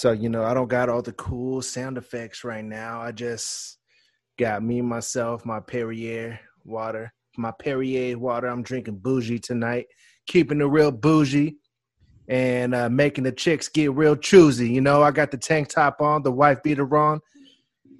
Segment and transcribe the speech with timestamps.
[0.00, 3.02] So, you know, I don't got all the cool sound effects right now.
[3.02, 3.76] I just
[4.38, 7.12] got me, myself, my Perrier water.
[7.36, 8.46] My Perrier water.
[8.46, 9.88] I'm drinking bougie tonight,
[10.26, 11.58] keeping it real bougie
[12.30, 14.70] and uh, making the chicks get real choosy.
[14.70, 17.20] You know, I got the tank top on, the wife beater on.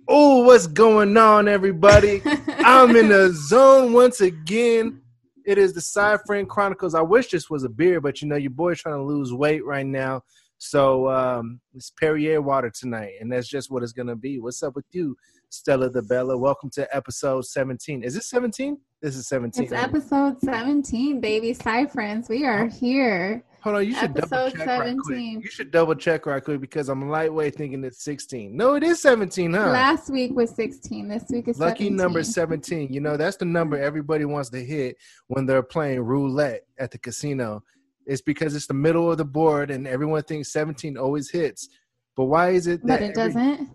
[0.09, 2.23] Oh, what's going on, everybody?
[2.61, 5.03] I'm in the zone once again.
[5.45, 6.95] It is the Side Friend Chronicles.
[6.95, 9.67] I wish this was a beer, but you know, your boy's trying to lose weight
[9.67, 10.23] right now.
[10.63, 14.39] So um, it's Perrier water tonight, and that's just what it's gonna be.
[14.39, 15.17] What's up with you,
[15.49, 16.37] Stella the Bella?
[16.37, 18.03] Welcome to episode 17.
[18.03, 18.77] Is it 17?
[19.01, 19.65] This is 17.
[19.65, 21.55] It's episode 17, baby.
[21.55, 23.43] Side friends, we are here.
[23.63, 25.19] Hold on, you should Episode double check right quick.
[25.19, 28.55] You should double check right quick because I'm lightweight thinking it's 16.
[28.55, 29.71] No, it is 17, huh?
[29.71, 31.09] Last week was 16.
[31.09, 31.97] This week is Lucky 17.
[31.97, 32.93] number 17.
[32.93, 36.99] You know, that's the number everybody wants to hit when they're playing roulette at the
[36.99, 37.63] casino.
[38.11, 41.69] It's because it's the middle of the board and everyone thinks 17 always hits.
[42.17, 43.71] But why is it that But it every- doesn't.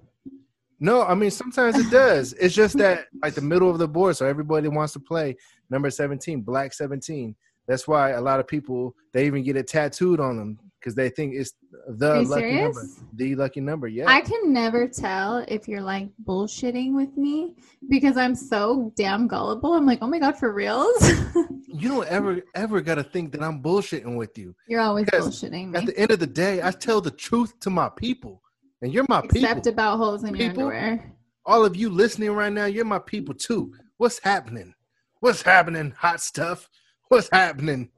[0.79, 2.33] No, I mean sometimes it does.
[2.33, 5.37] It's just that like the middle of the board, so everybody wants to play
[5.69, 7.33] number 17, black 17.
[7.67, 11.09] That's why a lot of people they even get it tattooed on them because they
[11.09, 11.53] think it's
[11.97, 12.83] the lucky number.
[13.13, 14.05] The lucky number, yeah.
[14.07, 17.55] I can never tell if you're like bullshitting with me
[17.89, 19.73] because I'm so damn gullible.
[19.73, 21.11] I'm like, oh my God, for reals?
[21.67, 24.55] you don't ever ever gotta think that I'm bullshitting with you.
[24.67, 27.89] you're always bullshitting At the end of the day, I tell the truth to my
[27.89, 28.43] people.
[28.83, 29.71] And you're my Except people.
[29.71, 31.13] about holes in your underwear.
[31.47, 33.73] All of you listening right now, you're my people too.
[33.97, 34.75] What's happening?
[35.19, 35.95] What's happening?
[35.97, 36.69] Hot stuff.
[37.07, 37.89] What's happening?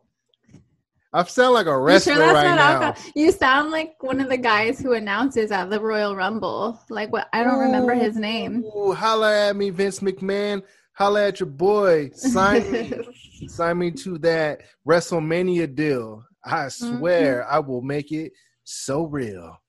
[1.14, 2.94] I sound like a wrestler sure right now.
[3.16, 6.80] You sound like one of the guys who announces at the Royal Rumble.
[6.90, 7.28] Like what?
[7.34, 8.64] I don't remember his name.
[8.76, 10.64] Ooh, holla at me, Vince McMahon.
[10.94, 12.10] Holla at your boy.
[12.14, 12.92] Sign me.
[13.48, 16.24] Sign me to that WrestleMania deal.
[16.44, 17.56] I swear Mm-hmm.
[17.56, 19.58] I will make it so real.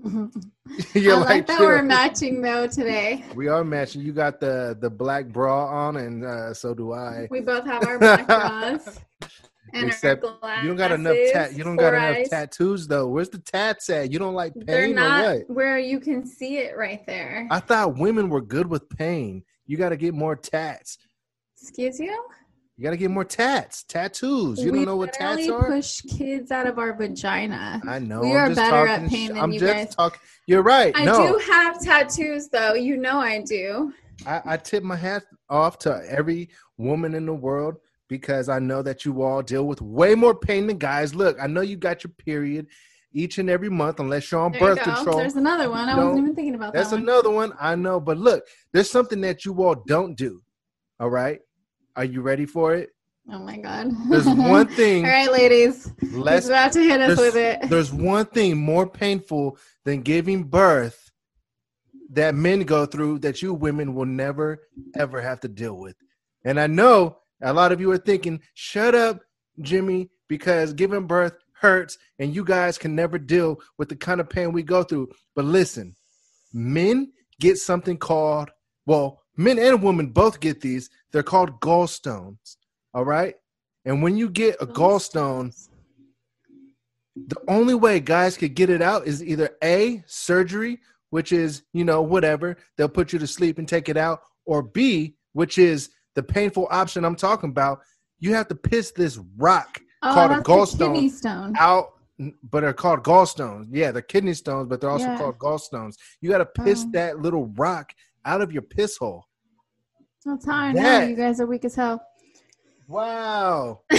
[0.04, 0.28] I
[0.94, 1.66] You're like that chill.
[1.66, 3.24] we're matching though today.
[3.34, 4.02] We are matching.
[4.02, 7.26] You got the the black bra on, and uh, so do I.
[7.30, 9.00] We both have our black bras
[9.72, 10.62] and Except our glasses.
[10.62, 11.56] You don't got enough tat.
[11.56, 12.28] You don't got enough eyes.
[12.28, 13.08] tattoos though.
[13.08, 14.10] Where's the tats at?
[14.10, 15.50] You don't like They're pain or not what?
[15.50, 17.46] where you can see it right there.
[17.50, 19.42] I thought women were good with pain.
[19.66, 20.98] You got to get more tats.
[21.60, 22.24] Excuse you?
[22.76, 24.60] You got to get more tats, tattoos.
[24.60, 25.66] You we don't know what tats are.
[25.66, 27.82] push kids out of our vagina.
[27.86, 28.20] I know.
[28.20, 29.94] We I'm are better at pain sh- than I'm you just guys.
[29.96, 30.20] talking.
[30.46, 30.92] You're right.
[30.94, 32.74] I no, do have tattoos though.
[32.74, 33.92] You know I do.
[34.24, 37.76] I, I tip my hat off to every woman in the world
[38.08, 41.14] because I know that you all deal with way more pain than guys.
[41.14, 42.66] Look, I know you got your period
[43.12, 45.18] each and every month, unless you're on There birth you control.
[45.18, 45.88] There's another one.
[45.88, 47.02] I No, wasn't even thinking about That's that one.
[47.04, 47.52] another one.
[47.60, 50.40] I know, but look, there's something that you all don't do.
[51.00, 51.40] All right,
[51.96, 52.90] are you ready for it?
[53.30, 53.90] Oh my god.
[54.08, 55.92] There's one thing All right, ladies.
[56.12, 56.44] less.
[56.44, 57.68] He's about to hit us with it.
[57.68, 61.10] there's one thing more painful than giving birth
[62.10, 64.60] that men go through that you women will never
[64.96, 65.94] ever have to deal with.
[66.44, 69.20] And I know a lot of you are thinking, "Shut up,
[69.60, 74.28] Jimmy," because giving birth hurts, and you guys can never deal with the kind of
[74.28, 75.10] pain we go through.
[75.34, 75.96] But listen,
[76.52, 78.50] men get something called
[78.86, 80.88] well, men and women both get these.
[81.12, 82.56] They're called gallstones.
[82.94, 83.34] All right,
[83.84, 85.54] and when you get a gallstone,
[87.26, 91.84] the only way guys could get it out is either a surgery which is you
[91.84, 95.90] know whatever they'll put you to sleep and take it out or b which is
[96.14, 97.80] the painful option i'm talking about
[98.20, 101.10] you have to piss this rock Oh, called a gallstone
[101.58, 101.88] out
[102.44, 105.18] but they're called gallstones yeah they're kidney stones but they're also Yeah.
[105.18, 106.90] called gallstones you got to piss Oh.
[106.92, 107.92] that little rock
[108.24, 109.24] out of your piss hole
[110.24, 112.02] That's how I know you guys are weak as hell.
[112.86, 113.80] wow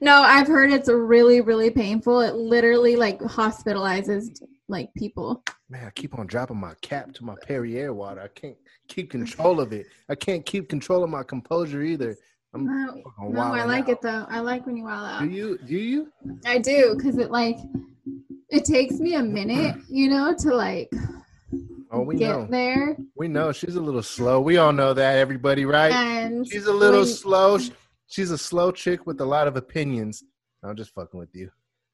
[0.00, 2.20] no, I've heard it's really, really painful.
[2.20, 5.42] It literally like hospitalizes like people.
[5.70, 8.56] man i keep on dropping my cap to my perrier water i can't
[8.88, 12.16] keep control of it i can't keep control of my composure either
[12.54, 13.88] i'm No, no, I like out.
[13.90, 14.26] it though.
[14.28, 15.20] I like when you wild out.
[15.22, 15.58] Do you?
[15.58, 16.10] Do you?
[16.46, 17.58] I do because it like
[18.48, 20.90] it takes me a minute, you know, to like
[21.90, 22.46] Oh, we get know.
[22.50, 22.96] there.
[23.16, 24.40] We know she's a little slow.
[24.40, 25.92] We all know that, everybody, right?
[25.92, 27.58] And She's a little when- slow.
[28.06, 30.24] She's a slow chick with a lot of opinions.
[30.62, 31.50] I'm just fucking with you.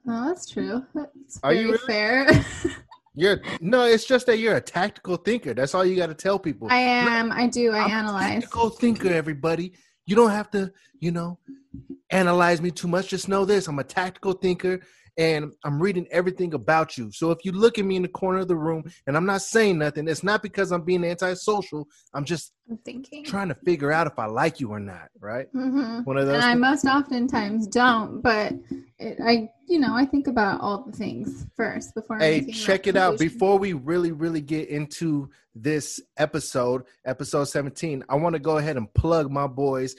[0.06, 0.84] Oh, that's true.
[0.94, 1.86] That's Are very you really?
[1.86, 2.26] fair.
[3.14, 3.84] You're no.
[3.84, 5.54] It's just that you're a tactical thinker.
[5.54, 6.66] That's all you got to tell people.
[6.68, 7.30] I am.
[7.30, 7.70] I do.
[7.70, 8.28] I I'm a analyze.
[8.40, 9.08] tactical thinker.
[9.12, 9.72] Everybody,
[10.04, 11.38] you don't have to, you know,
[12.10, 13.10] analyze me too much.
[13.10, 14.80] Just know this: I'm a tactical thinker,
[15.16, 17.12] and I'm reading everything about you.
[17.12, 19.42] So if you look at me in the corner of the room and I'm not
[19.42, 21.86] saying nothing, it's not because I'm being antisocial.
[22.14, 23.24] I'm just I'm thinking.
[23.24, 25.46] trying to figure out if I like you or not, right?
[25.52, 26.34] hmm One of those.
[26.34, 28.54] And I most oftentimes don't, but
[28.98, 32.18] it, I, you know, I think about all the things first before.
[32.18, 33.18] Hey, check it out.
[33.18, 38.76] Before we really, really get into this episode, episode 17, I want to go ahead
[38.76, 39.96] and plug my boys,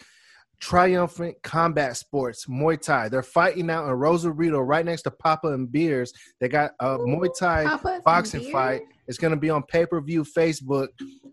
[0.60, 3.10] Triumphant Combat Sports, Muay Thai.
[3.10, 6.06] They're fighting out in Rosarito right next to Papas and Beer.
[6.40, 8.82] They got a Muay Thai boxing fight.
[9.08, 10.88] It's going to be on pay per view Facebook,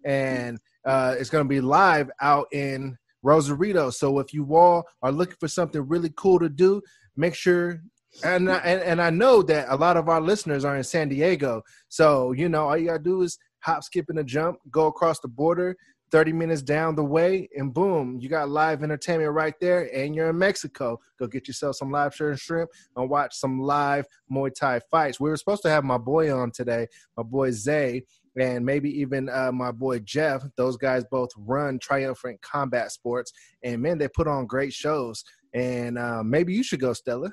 [0.05, 3.90] and uh, it's going to be live out in Rosarito.
[3.90, 6.82] So if you all are looking for something really cool to do,
[7.17, 7.81] make sure.
[8.25, 11.09] And I, and, and I know that a lot of our listeners are in San
[11.09, 11.62] Diego.
[11.88, 15.20] So you know all you gotta do is hop, skip, and a jump, go across
[15.20, 15.76] the border.
[16.12, 20.29] 30 minutes down the way, and boom, you got live entertainment right there, and you're
[20.29, 21.00] in Mexico.
[21.19, 25.19] Go get yourself some live shirt and shrimp and watch some live Muay Thai fights.
[25.19, 26.87] We were supposed to have my boy on today,
[27.17, 28.05] my boy Zay,
[28.38, 30.44] and maybe even uh, my boy Jeff.
[30.56, 33.32] Those guys both run Triumphant Combat Sports,
[33.62, 35.25] and man, they put on great shows.
[35.55, 37.31] And uh, maybe you should go, Stella.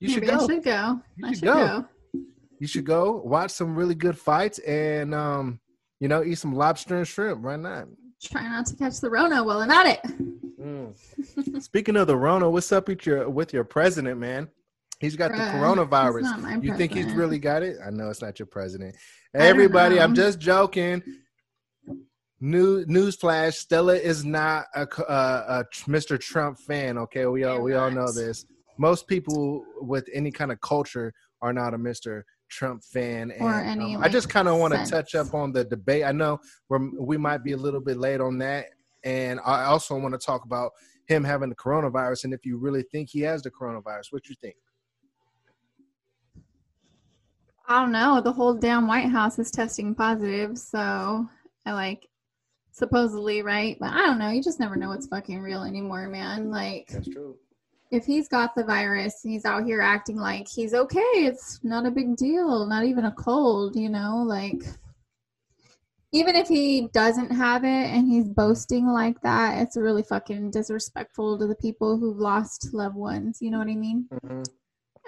[0.00, 0.44] You should Maybe go.
[0.44, 1.00] I should go.
[1.16, 1.54] You I should should go.
[1.54, 1.88] go.
[2.58, 5.60] You should go watch some really good fights, and um,
[6.00, 7.42] you know, eat some lobster and shrimp.
[7.42, 7.86] Why not?
[8.22, 10.00] Try not to catch the Rona while I'm at it.
[10.60, 11.62] Mm.
[11.62, 14.48] Speaking of the Rona, what's up with your with your president, man?
[14.98, 16.20] He's got the coronavirus.
[16.20, 17.78] he's not my You think he's really got it?
[17.84, 18.94] I know it's not your president.
[19.32, 21.02] Everybody, I'm just joking.
[22.40, 26.20] New newsflash: Stella is not a, uh, a Mr.
[26.20, 26.98] Trump fan.
[26.98, 28.44] Okay, we all we all know this.
[28.80, 31.12] Most people with any kind of culture
[31.42, 32.22] are not a Mr.
[32.48, 33.30] Trump fan.
[33.30, 36.02] And, Or any, um, I just kind of want to touch up on the debate.
[36.02, 36.38] I know
[36.70, 38.68] we're, we might be a little bit late on that,
[39.04, 40.72] and I also want to talk about
[41.06, 44.12] him having the coronavirus and if you really think he has the coronavirus.
[44.12, 44.56] What you think?
[47.68, 48.22] I don't know.
[48.22, 51.28] The whole damn White House is testing positive, so
[51.66, 52.08] I like
[52.72, 54.30] supposedly right, but I don't know.
[54.30, 56.50] You just never know what's fucking real anymore, man.
[56.50, 57.36] Like That's true.
[57.90, 61.86] If he's got the virus and he's out here acting like he's okay, it's not
[61.86, 64.62] a big deal, not even a cold, you know, like
[66.12, 71.38] even if he doesn't have it and he's boasting like that, it's really fucking disrespectful
[71.38, 74.08] to the people who've lost loved ones, you know what I mean?
[74.12, 74.44] Mhm.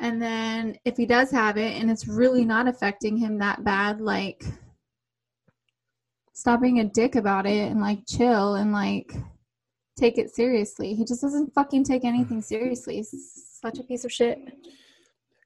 [0.00, 4.00] And then if he does have it and it's really not affecting him that bad,
[4.00, 4.44] like
[6.32, 9.14] stop being a dick about it and like chill and like
[9.96, 10.94] take it seriously.
[10.94, 12.96] He just doesn't fucking take anything seriously.
[12.96, 14.38] He's such a piece of shit.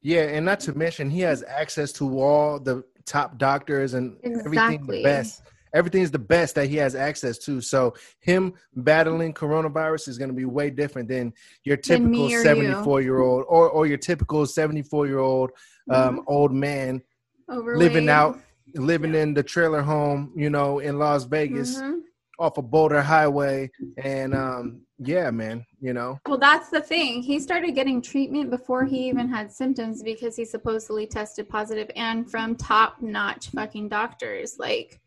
[0.03, 4.87] Yeah, and not to mention he has access to all the top doctors and everything
[4.87, 5.43] the best.
[5.75, 7.61] Everything is the best that he has access to.
[7.61, 11.33] So him battling coronavirus is going to be way different than
[11.65, 15.51] your typical 74 year old or or your typical 74 year old
[15.91, 17.03] um, old man
[17.51, 17.79] Overweight.
[17.79, 18.39] living out
[18.75, 22.01] living in the trailer home, you know, in Las Vegas Mhm.
[22.38, 26.19] Off of Boulder Highway and um yeah, man, you know.
[26.27, 27.23] Well, that's the thing.
[27.23, 32.31] He started getting treatment before he even had symptoms because he supposedly tested positive and
[32.31, 34.56] from top notch fucking doctors.
[34.59, 35.00] Like,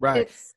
[0.00, 0.22] Right.
[0.22, 0.54] it's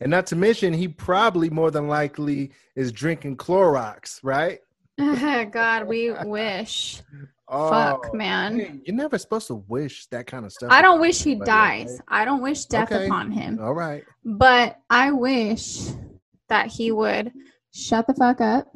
[0.00, 4.60] And not to mention, he probably more than likely is drinking Clorox, right?
[5.52, 7.02] God, we wish.
[7.48, 8.80] Oh, Fuck, man.
[8.86, 10.70] you're never supposed to wish that kind of stuff.
[10.72, 12.00] I don't wish he dies.
[12.08, 13.06] I don't wish death Okay.
[13.06, 13.58] upon him.
[13.60, 14.02] All right.
[14.24, 15.88] But I wish
[16.48, 17.32] that he would
[17.72, 18.68] shut the fuck up,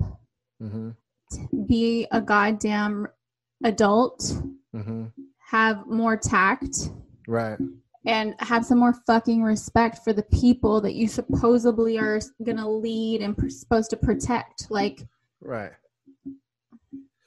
[0.62, 0.90] Mm-hmm.
[1.66, 3.06] be a goddamn
[3.64, 4.20] adult,
[4.74, 5.06] Mm-hmm.
[5.50, 6.90] have more tact,
[7.26, 7.58] Right.
[8.04, 13.22] and have some more fucking respect for the people that you supposedly are gonna lead
[13.22, 14.70] and supposed to protect.
[14.70, 15.06] Like,
[15.40, 15.72] Right.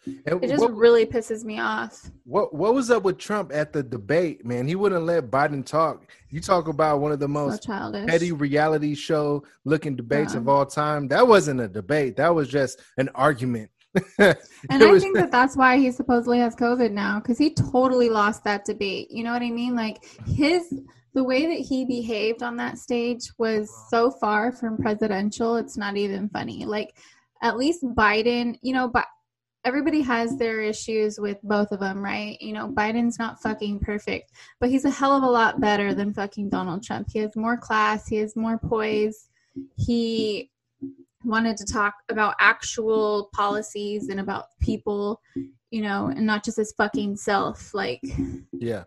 [0.06, 2.10] And it just what, really pisses me off.
[2.24, 4.68] what what was up with Trump at the debate, man?
[4.68, 6.08] He wouldn't let Biden talk.
[6.30, 8.08] You talk about one of the So most childish.
[8.10, 10.40] petty reality show looking debates Yeah.
[10.40, 11.08] of all time.
[11.10, 12.16] That wasn't a debate.
[12.18, 13.70] That was just an argument.
[14.20, 18.10] And I was- think that that's why he supposedly has COVID now because he totally
[18.10, 19.12] lost that debate.
[19.12, 19.76] You know what I mean?
[19.76, 20.74] Like his
[21.14, 25.58] the way that he behaved on that stage was so far from presidential.
[25.58, 26.66] It's not even funny.
[26.66, 26.96] Like
[27.44, 29.06] at least Biden, you know, but
[29.64, 32.40] everybody has their issues with both of them, right?
[32.42, 36.14] You know, Biden's not fucking perfect, but he's a hell of a lot better than
[36.14, 37.10] fucking Donald Trump.
[37.12, 38.08] He has more class.
[38.08, 39.30] He has more poise.
[39.78, 40.50] He
[41.24, 45.22] wanted to talk about actual policies and about people,
[45.70, 47.74] you know, and not just his fucking self.
[47.74, 48.02] Like,
[48.52, 48.84] Yeah.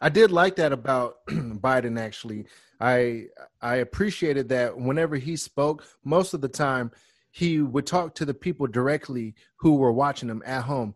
[0.00, 2.46] I did like that about Biden actually.
[2.80, 3.26] I
[3.62, 6.90] I appreciated that whenever he spoke, most of the time
[7.36, 10.94] he would talk to the people directly who were watching him at home.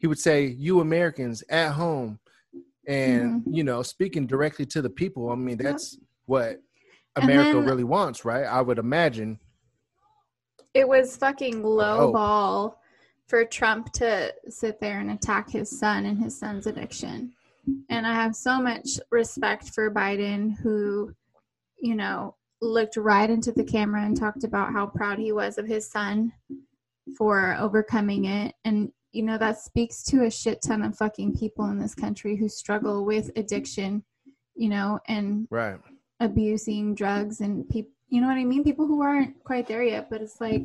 [0.00, 2.18] He would say, "You Americans at home."
[2.86, 3.54] And, Mm-hmm.
[3.54, 5.30] you know, speaking directly to the people.
[5.30, 6.60] I mean, that's what
[7.16, 8.44] America then- really wants, right?
[8.44, 9.38] I would imagine.
[10.72, 12.80] it was fucking low ball
[13.28, 17.32] for Trump to sit there and attack his son and his son's addiction.
[17.90, 21.14] And I have so much respect for Biden, who,
[21.80, 25.66] you know, looked right into the camera and talked about how proud he was of
[25.66, 26.32] his son
[27.16, 28.54] for overcoming it.
[28.64, 32.36] And, you know, that speaks to a shit ton of fucking people in this country
[32.36, 34.02] who struggle with addiction,
[34.54, 35.78] you know, and right.
[36.20, 38.64] abusing drugs and people, you know what I mean?
[38.64, 40.62] People who aren't quite there yet, but it's like,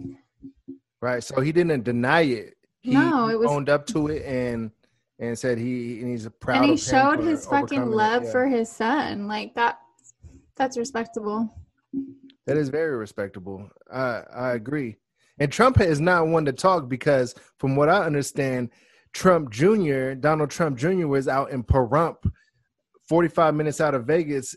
[1.02, 1.24] Right.
[1.24, 2.58] So he didn't deny it.
[2.82, 4.72] He No, it was- owned up to it and
[5.22, 6.62] and said he and he's proud.
[6.62, 8.32] and he showed his fucking love Yeah.
[8.32, 9.28] for his son.
[9.28, 9.80] Like that,
[10.56, 11.54] that's respectable.
[12.46, 13.70] That is very respectable.
[13.92, 14.98] I I agree.
[15.40, 18.72] And Trump is not one to talk because, from what I understand,
[19.14, 20.14] Trump Jr.
[20.14, 21.08] Donald Trump Jr.
[21.08, 22.32] was out in Pahrump,
[23.08, 24.56] forty five minutes out of Vegas.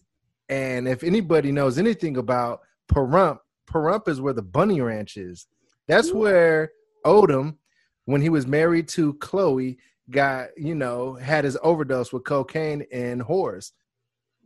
[0.49, 2.61] And if anybody knows anything about
[2.93, 3.39] Pahrump,
[3.71, 5.47] Pahrump is where the Bunny Ranch is.
[5.89, 6.71] That's where
[7.07, 7.57] Odom,
[8.05, 9.77] when he was married to Khloe,
[10.11, 13.73] got you know had his overdose with cocaine and whores.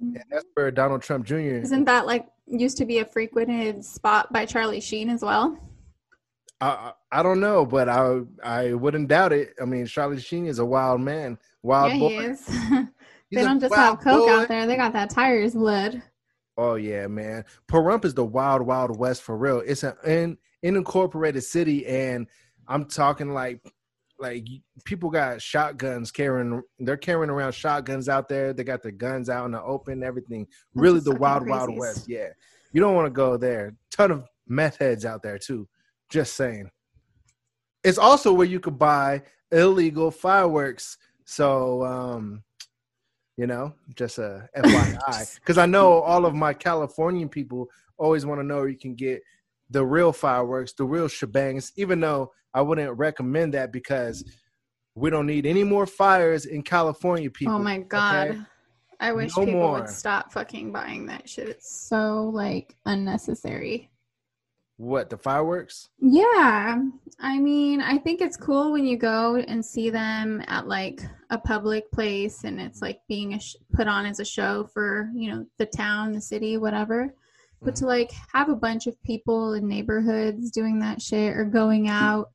[0.01, 1.37] And that's where Donald Trump Jr.
[1.37, 5.59] Isn't that like used to be a frequented spot by Charlie Sheen as well?
[6.61, 9.55] I I don't know, but I I wouldn't doubt it.
[9.61, 12.09] I mean, Charlie Sheen is a wild man, wild yeah, boy.
[12.09, 12.51] he is.
[13.33, 14.33] They don't just have coke boy.
[14.33, 16.01] out there; they got that tiger's blood.
[16.57, 17.45] Oh yeah, man.
[17.69, 19.61] Pahrump is the wild, wild west for real.
[19.67, 22.29] It's an in, unincorporated city, and
[22.69, 23.61] I'm talking like
[24.19, 24.47] like
[24.85, 26.63] people got shotguns carrying.
[26.79, 28.53] They're carrying around shotguns out there.
[28.53, 30.03] They got their guns out in the open.
[30.03, 30.47] Everything.
[30.75, 32.09] really, the wild, wild west.
[32.09, 32.29] Yeah,
[32.73, 33.75] you don't want to go there.
[33.91, 35.69] Ton of meth heads out there too.
[36.11, 36.71] Just saying.
[37.85, 40.99] It's also where you could buy illegal fireworks.
[41.25, 42.43] So, um,
[43.37, 47.69] you know, just a FYI, because I know all of my Californian people
[47.99, 49.23] always want to know where you can get
[49.71, 51.73] the real fireworks, the real shebangs.
[51.77, 54.25] Even though I wouldn't recommend that because
[54.95, 57.31] we don't need any more fires in California.
[57.31, 57.55] People.
[57.55, 58.29] oh my god.
[58.29, 58.41] okay?
[58.99, 59.81] I wish No people more.
[59.81, 61.51] would stop fucking buying that shit.
[61.51, 63.91] It's so like unnecessary.
[64.79, 65.91] What the fireworks?
[66.01, 66.83] Yeah.
[67.21, 71.37] I mean, I think it's cool when you go and see them at like a
[71.39, 75.31] public place and it's like being a sh- put on as a show for, you
[75.31, 77.15] know, the town, the city, whatever.
[77.63, 81.89] But to like have a bunch of people in neighborhoods doing that shit or going
[81.89, 82.31] out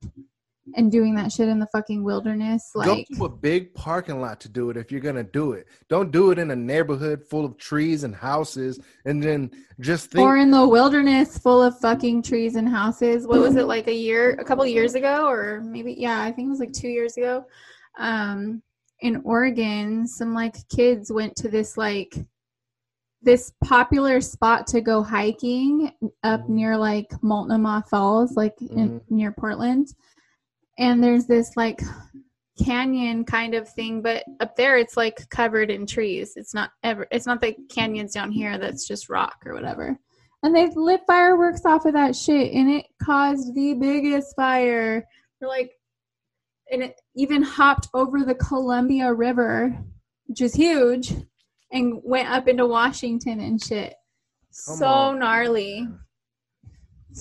[0.75, 4.39] and doing that shit in the fucking wilderness, like Go to a big parking lot
[4.41, 5.67] to do it if you're gonna do it.
[5.89, 10.23] Don't do it in a neighborhood full of trees and houses, and then just think.
[10.23, 13.27] or in the wilderness full of fucking trees and houses.
[13.27, 16.47] What was it like a year, a couple years ago, or maybe yeah, I think
[16.47, 17.45] it was like two years ago.
[17.97, 18.61] Um,
[19.01, 22.15] in Oregon, some like kids went to this like
[23.21, 25.91] this popular spot to go hiking
[26.23, 26.49] up Mhm.
[26.49, 29.01] near like Multnomah Falls, like in, Mhm.
[29.11, 29.93] near Portland.
[30.79, 31.81] And there's this like
[32.57, 36.33] canyon kind of thing, but up there it's like covered in trees.
[36.35, 39.99] It's not ever it's not the canyons down here that's just rock or whatever.
[40.43, 45.05] And they lit fireworks off of that shit and it caused the biggest fire.
[45.39, 45.71] They're like
[46.71, 49.77] and it even hopped over the Columbia River,
[50.27, 51.13] which is huge,
[51.71, 53.93] and went up into Washington and shit.
[54.67, 55.19] Come so on.
[55.19, 55.87] gnarly.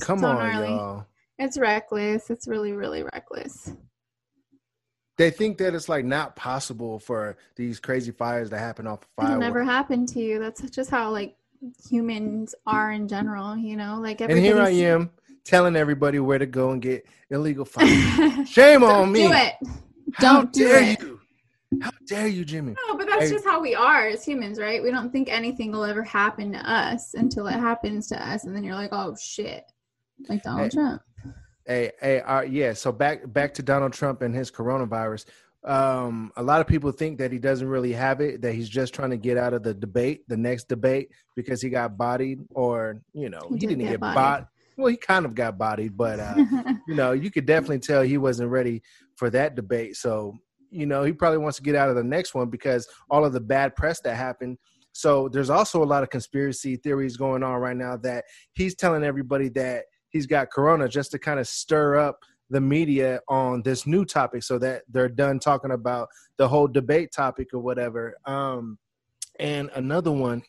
[0.00, 0.68] Come so on, gnarly.
[0.68, 1.06] y'all.
[1.38, 2.30] It's reckless.
[2.30, 3.72] It's really, really reckless.
[5.16, 9.24] They think that it's like not possible for these crazy fires to happen off of
[9.26, 10.38] It'll never happen to you.
[10.38, 11.36] That's just how like
[11.88, 13.98] humans are in general, you know?
[14.00, 15.10] Like And here I am
[15.44, 18.48] telling everybody where to go and get illegal fires.
[18.48, 19.22] Shame on Don't me.
[19.28, 19.54] do it.
[20.14, 21.00] How Don't do dare it.
[21.02, 21.19] you?
[21.80, 22.74] How dare you, Jimmy?
[22.88, 23.30] No, but that's Hey.
[23.30, 24.82] just how we are as humans, right?
[24.82, 28.54] We don't think anything will ever happen to us until it happens to us, and
[28.56, 29.64] then you're like, "Oh shit!"
[30.28, 30.76] Like Donald Hey.
[30.76, 31.02] Trump.
[31.66, 32.72] Hey, hey, uh, yeah.
[32.72, 35.26] So back back to Donald Trump and his coronavirus.
[35.62, 38.94] Um, a lot of people think that he doesn't really have it, that he's just
[38.94, 43.02] trying to get out of the debate, the next debate, because he got bodied, or
[43.12, 44.14] you know, He he, did didn't get get bodied.
[44.16, 44.46] bodied.
[44.78, 46.34] Well, he kind of got bodied, but uh,
[46.88, 48.82] you know, you could definitely tell he wasn't ready
[49.16, 49.96] for that debate.
[49.96, 50.38] So,
[50.70, 53.32] you know, he probably wants to get out of the next one because all of
[53.32, 54.58] the bad press that happened.
[54.92, 59.04] So there's also a lot of conspiracy theories going on right now that he's telling
[59.04, 62.18] everybody that he's got corona just to kind of stir up
[62.50, 67.12] the media on this new topic so that they're done talking about the whole debate
[67.12, 68.16] topic or whatever.
[68.26, 68.78] Um,
[69.38, 70.42] and another one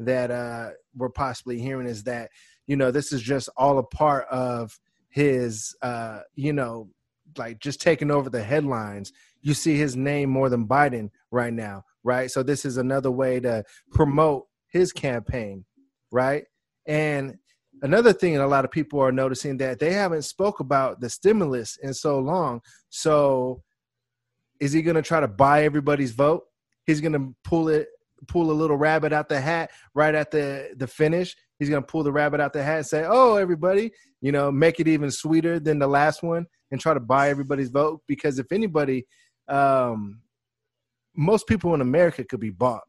[0.00, 2.30] that uh, we're possibly hearing is that
[2.66, 4.78] you know this is just all a part of
[5.08, 6.88] his uh, you know
[7.36, 9.12] like just taking over the headlines.
[9.42, 12.30] You see his name more than Biden right now, right?
[12.30, 15.64] So this is another way to promote his campaign,
[16.10, 16.44] right?
[16.86, 17.36] And
[17.82, 21.08] another thing that a lot of people are noticing that they haven't spoke about the
[21.08, 22.60] stimulus in so long.
[22.90, 23.62] So
[24.60, 26.44] is he going to try to buy everybody's vote?
[26.84, 27.88] He's going to pull it
[28.28, 31.34] pull a little rabbit out the hat right at the the finish.
[31.58, 34.50] He's going to pull the rabbit out the hat and say, "Oh, everybody, you know,
[34.50, 38.38] make it even sweeter than the last one and try to buy everybody's vote because
[38.38, 39.06] if anybody
[39.50, 40.20] um
[41.16, 42.84] most people in America could be bought.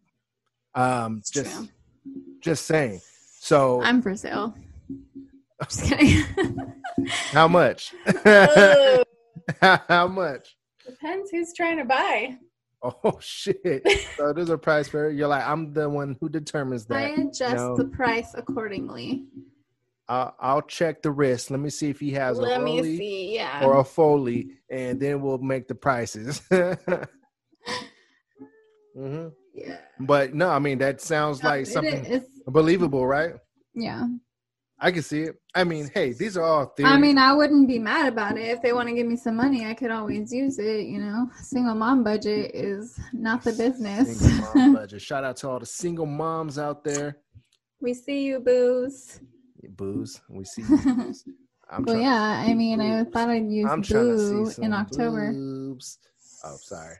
[0.75, 1.67] Um It's just true.
[2.41, 3.01] just saying.
[3.39, 4.55] So I'm for sale.
[5.69, 6.23] Just kidding.
[7.31, 7.93] how much?
[8.25, 9.03] Ugh.
[9.61, 10.55] how much?
[10.83, 12.35] Depends who's trying to buy.
[12.83, 13.87] Oh shit!
[14.17, 15.15] So there's a price for it.
[15.15, 16.97] You're like, I'm the one who determines that.
[16.97, 17.75] I adjust No.
[17.75, 19.25] the price accordingly.
[20.11, 21.51] I'll, I'll check the wrist.
[21.51, 23.35] Let me see if he has a Let me Rolly see.
[23.35, 23.63] Yeah.
[23.65, 26.41] or a Foley, and then we'll make the prices.
[28.95, 29.77] hmm yeah.
[29.99, 33.35] But no, I mean that sounds like something is- believable, right?
[33.73, 34.05] yeah.
[34.83, 35.35] I can see it.
[35.53, 36.91] I mean, hey, these are all theories.
[36.91, 38.47] I mean, I wouldn't be mad about it.
[38.47, 40.87] If they want to give me some money, I could always use it.
[40.87, 44.17] You know, single mom budget is not the business.
[44.17, 44.99] Single mom budget.
[44.99, 47.17] Shout out to all the single moms out there.
[47.79, 49.19] we see you, boos.
[49.69, 50.63] Boos, we see.
[51.69, 52.43] I'm Well, yeah.
[52.45, 55.31] I mean, I thought I'd use I'm boo in October.
[55.31, 55.99] boobs.
[56.43, 56.97] Oh, sorry.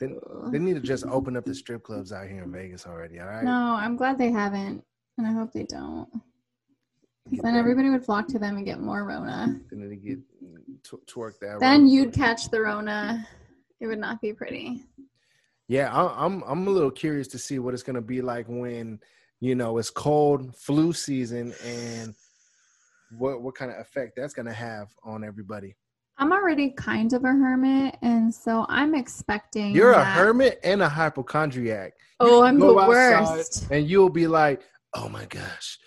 [0.00, 0.08] They,
[0.52, 3.20] they need to just open up the strip clubs out here in Vegas already.
[3.20, 3.44] All right.
[3.44, 4.84] No, I'm glad they haven't,
[5.18, 6.08] and I hope they don't.
[6.12, 9.58] 'Cause Get then everybody would flock to them and get more Rona.
[9.70, 10.18] They need to get
[10.82, 11.58] tw- twerk that.
[11.58, 13.26] Then you'd catch the Rona.
[13.80, 14.84] It would not be pretty.
[15.68, 16.42] Yeah, I, I'm.
[16.46, 19.00] I'm a little curious to see what it's gonna be like when
[19.44, 22.14] you know it's cold, flu season, and
[23.18, 25.76] what what kind of effect that's gonna have on everybody.
[26.16, 29.74] I'm already kind of a hermit, and so I'm expecting.
[29.74, 31.92] You're a hermit and a hypochondriac.
[32.20, 33.66] Oh, I'm the worst.
[33.70, 34.62] And you'll be like,
[34.94, 35.78] oh my gosh,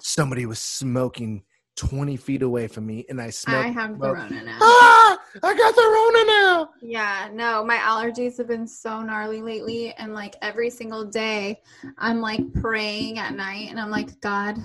[0.00, 1.42] somebody was smoking
[1.76, 3.64] 20 feet away from me and I smelled.
[3.64, 4.16] I have the smoke.
[4.16, 4.58] Rona now.
[4.60, 6.70] Ah, I got the Rona now.
[6.80, 9.92] Yeah, no, my allergies have been so gnarly lately.
[9.92, 11.60] And like every single day,
[11.98, 14.56] I'm like praying at night and I'm like, God,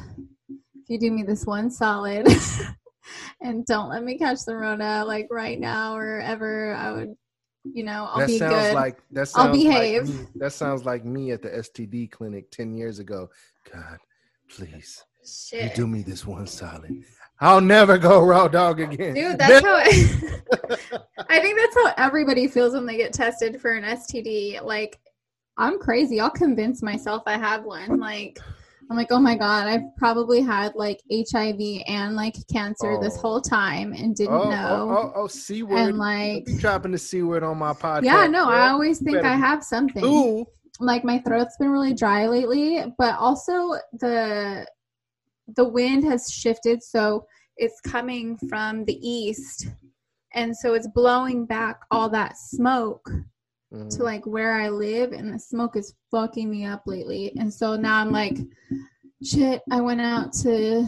[0.50, 2.28] if you do me this one solid
[3.42, 7.16] and don't let me catch the Rona like right now or ever, I would,
[7.66, 8.74] you know, I'll that be sounds good.
[8.74, 10.08] like that sounds I'll behave.
[10.08, 10.26] Like me.
[10.36, 13.30] That sounds like me at the STD clinic 10 years ago.
[13.72, 14.00] God,
[14.50, 15.04] please,
[15.52, 17.04] you do me this one solid.
[17.40, 19.16] I'll never go raw dog again.
[19.16, 19.76] Dude, that's how
[21.30, 24.62] I, think that's how everybody feels when they get tested for an STD.
[24.64, 25.00] Like,
[25.58, 26.20] I'm crazy.
[26.20, 28.00] I'll convince myself I have one.
[28.00, 28.40] Like,
[28.92, 33.22] I'm like, oh my god, I've probably had like HIV and like cancer this Oh.
[33.22, 34.90] whole time and didn't oh, oh know.
[34.92, 35.80] oh, oh, oh, C word.
[35.80, 38.04] and like, you dropping the C word on my podcast.
[38.04, 40.04] yeah, no, I always think I have something.
[40.06, 40.46] Ooh.
[40.80, 44.66] like my throat's been really dry lately but also the
[45.56, 47.26] the wind has shifted so
[47.58, 49.68] it's coming from the east
[50.34, 53.10] and so it's blowing back all that smoke
[53.74, 53.90] Mhm.
[53.96, 57.76] to like where i live and the smoke is fucking me up lately and so
[57.76, 58.38] now i'm like
[59.24, 60.86] shit i went out to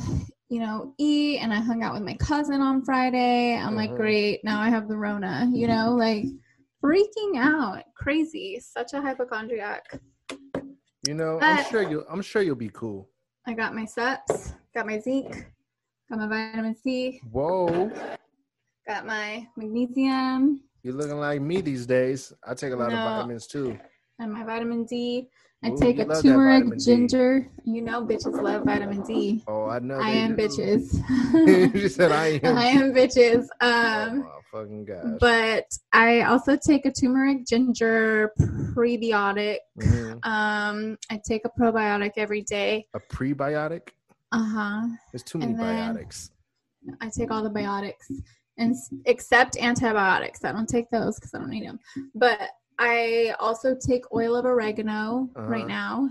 [0.49, 3.97] you know eat and i hung out with my cousin on friday i'm like Mhm.
[3.97, 6.25] great now i have the rona you know like
[6.83, 10.01] freaking out crazy such a hypochondriac
[11.05, 12.05] You know, I'm sure you.
[12.09, 13.09] I'm sure you'll be cool.
[13.45, 15.51] I got my steps, got my zinc,
[16.09, 17.91] got my vitamin C, Whoa,
[18.87, 22.33] got my magnesium, you're looking like me these days.
[22.45, 22.97] I take a lot No.
[22.97, 23.77] of vitamins too.
[24.19, 25.29] and my vitamin D.
[25.65, 27.47] I Ooh, take a turmeric ginger.
[27.63, 29.43] You know, bitches love vitamin D.
[29.47, 29.95] Oh, I know.
[29.95, 30.41] I am do.
[30.47, 31.71] bitches.
[31.79, 33.47] she said, "I am." I am bitches.
[33.61, 33.67] oh
[34.09, 35.17] Um, my fucking gosh.
[35.21, 38.31] but I also take a turmeric ginger
[38.75, 39.57] prebiotic.
[39.79, 40.19] Mhm.
[40.25, 42.87] Um, I take a probiotic every day.
[42.93, 43.89] A prebiotic.
[44.31, 44.87] Uh huh.
[45.13, 46.31] There's too many biotics.
[46.99, 48.11] I take all the biotics
[48.57, 50.43] and except antibiotics.
[50.43, 51.79] I don't take those because I don't need them.
[52.15, 52.39] But
[52.79, 55.47] I also take oil of oregano Uh-huh.
[55.47, 56.09] right now.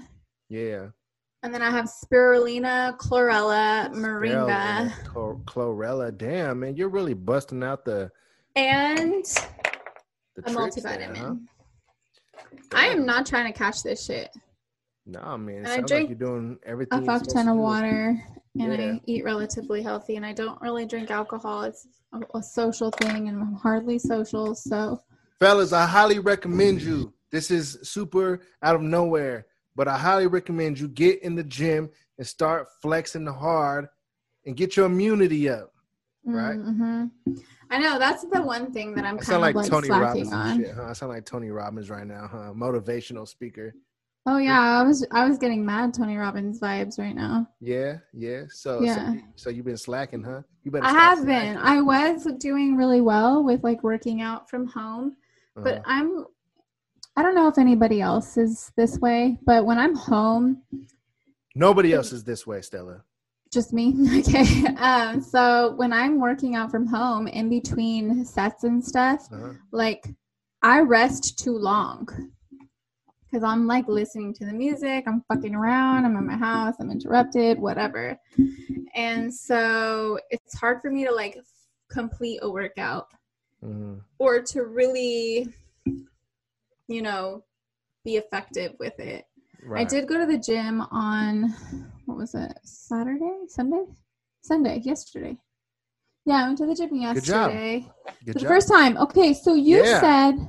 [0.49, 0.89] Yeah.
[1.43, 6.17] And then I have spirulina, chlorella, moringa, Spirulina, chlor- Chlorella.
[6.17, 8.11] Damn, man, you're really busting out the
[8.55, 9.25] and
[10.37, 11.17] the a tricks there, multivitamin.
[11.17, 11.35] huh?
[12.73, 14.31] I am not trying to catch this shit.
[15.05, 15.67] Nah, man.
[15.67, 17.03] I drink like you're doing everything.
[17.03, 18.23] A fuck ton of water
[18.59, 18.93] and Yeah.
[18.93, 21.65] I eat relatively healthy and I don't really drink alcohol.
[21.65, 24.55] It's a, a social thing and I'm hardly social.
[24.55, 25.01] So
[25.43, 27.13] Fellas, I highly recommend you.
[27.33, 31.91] This is super out of nowhere, but I highly recommend you get in the gym
[32.19, 33.89] and start flexing hard
[34.47, 35.73] and get your immunity up.
[36.25, 36.57] Right.
[36.57, 37.07] Mm-hmm.
[37.71, 39.89] I know that's the one thing that I'm I kind sound of like, like, Tony
[39.89, 40.59] slacking Robbins on.
[40.61, 40.85] shit, huh?
[40.85, 42.53] I sound like Tony Robbins right now, huh?
[42.55, 43.75] Motivational speaker.
[44.27, 47.49] Oh yeah, I was I was getting mad Tony Robbins vibes right now.
[47.61, 48.43] Yeah, yeah.
[48.51, 49.15] So Yeah.
[49.15, 50.43] so, so you've been slacking, huh?
[50.63, 50.85] You better.
[50.87, 51.55] I have slacking.
[51.55, 51.57] been.
[51.57, 55.17] I was doing really well with like working out from home,
[55.57, 55.83] but Uh-huh.
[55.87, 56.25] I'm
[57.15, 60.63] I don't know if anybody else is this way, but when I'm home,
[61.55, 63.05] nobody else is this way, Stella.
[63.53, 63.95] just me.
[64.21, 64.67] Okay.
[64.79, 69.53] Um so when I'm working out from home in between sets and stuff, Uh-huh.
[69.73, 70.03] like
[70.63, 72.09] I rest too long.
[73.31, 76.91] Cause I'm like listening to the music, I'm fucking around, I'm in my house, I'm
[76.91, 78.19] interrupted, whatever.
[78.95, 81.39] And so it's hard for me to like
[81.91, 83.07] complete a workout
[83.63, 84.01] Mhm.
[84.19, 85.49] or to really,
[86.89, 87.45] you know,
[88.05, 89.25] be effective with it.
[89.75, 91.55] I did go to the gym on
[92.07, 92.59] what was it?
[92.65, 93.45] Saturday?
[93.49, 93.85] Sunday?
[94.43, 95.39] Sunday, yesterday.
[96.25, 98.15] Yeah, I went to the gym yesterday Good job.
[98.25, 98.49] Good For the job.
[98.49, 98.97] first time.
[98.97, 100.01] Okay, so you Yeah.
[100.01, 100.49] said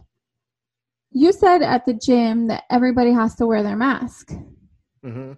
[1.12, 4.32] you said at the gym that everybody has to wear their mask.
[5.04, 5.34] hmm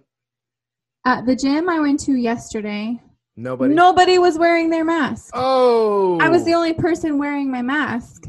[1.04, 3.00] At the gym I went to yesterday,
[3.38, 3.74] Nobody.
[3.74, 5.32] nobody was wearing their mask.
[5.34, 6.18] Oh.
[6.20, 8.24] I was the only person wearing my mask.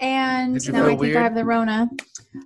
[0.00, 1.16] And now I think weird?
[1.16, 1.88] I have the Rona.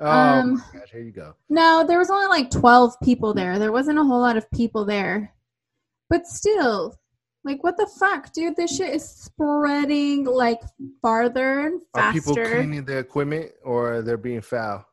[0.00, 0.90] Oh um, my gosh!
[0.92, 1.34] Here you go.
[1.48, 3.58] No, there was only like 12 people there.
[3.58, 5.32] There wasn't a whole lot of people there.
[6.10, 6.94] But still,
[7.44, 8.56] like, what the fuck, dude?
[8.56, 10.60] This shit is spreading like
[11.00, 12.08] farther and faster.
[12.08, 14.84] Are people cleaning the equipment or they're being foul?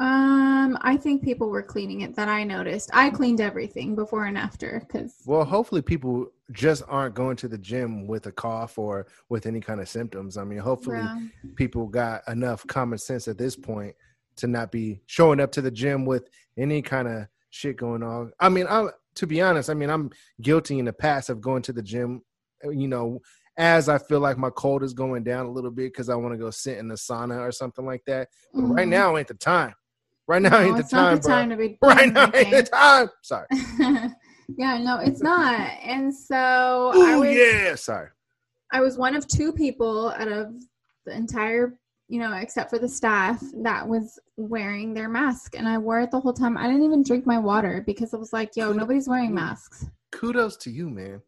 [0.00, 2.88] Um, I think people were cleaning it that I noticed.
[2.94, 7.58] I cleaned everything before and after because Well, hopefully people just aren't going to the
[7.58, 10.38] gym with a cough or with any kind of symptoms.
[10.38, 11.06] I mean, hopefully
[11.54, 13.94] people got enough common sense at this point
[14.36, 18.32] to not be showing up to the gym with any kind of shit going on.
[18.40, 20.10] I mean, I to be honest, I mean, I'm
[20.40, 22.22] guilty in the past of going to the gym,
[22.64, 23.20] you know,
[23.58, 26.32] as I feel like my cold is going down a little bit because I want
[26.32, 28.28] to go sit in the sauna or something like that.
[28.54, 29.74] But right now ain't the time.
[30.30, 31.28] Right now ain't the time, the bro.
[31.34, 33.08] time to be Right now ain't the time.
[33.22, 33.48] Sorry.
[34.56, 35.58] yeah, no, it's not.
[35.82, 37.74] And so I Oh was yeah.
[37.74, 38.10] Sorry.
[38.72, 40.54] I was one of two people out of
[41.04, 45.78] the entire, you know, except for the staff that was wearing their mask, and I
[45.78, 46.56] wore it the whole time.
[46.56, 49.86] I didn't even drink my water because I was like, "Yo, Kudos- nobody's wearing masks,"
[50.12, 51.22] Kudos to you, man.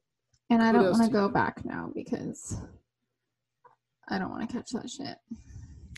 [0.48, 1.32] and I don't want to to go you.
[1.32, 2.56] back now because
[4.08, 5.18] I don't want to catch that shit.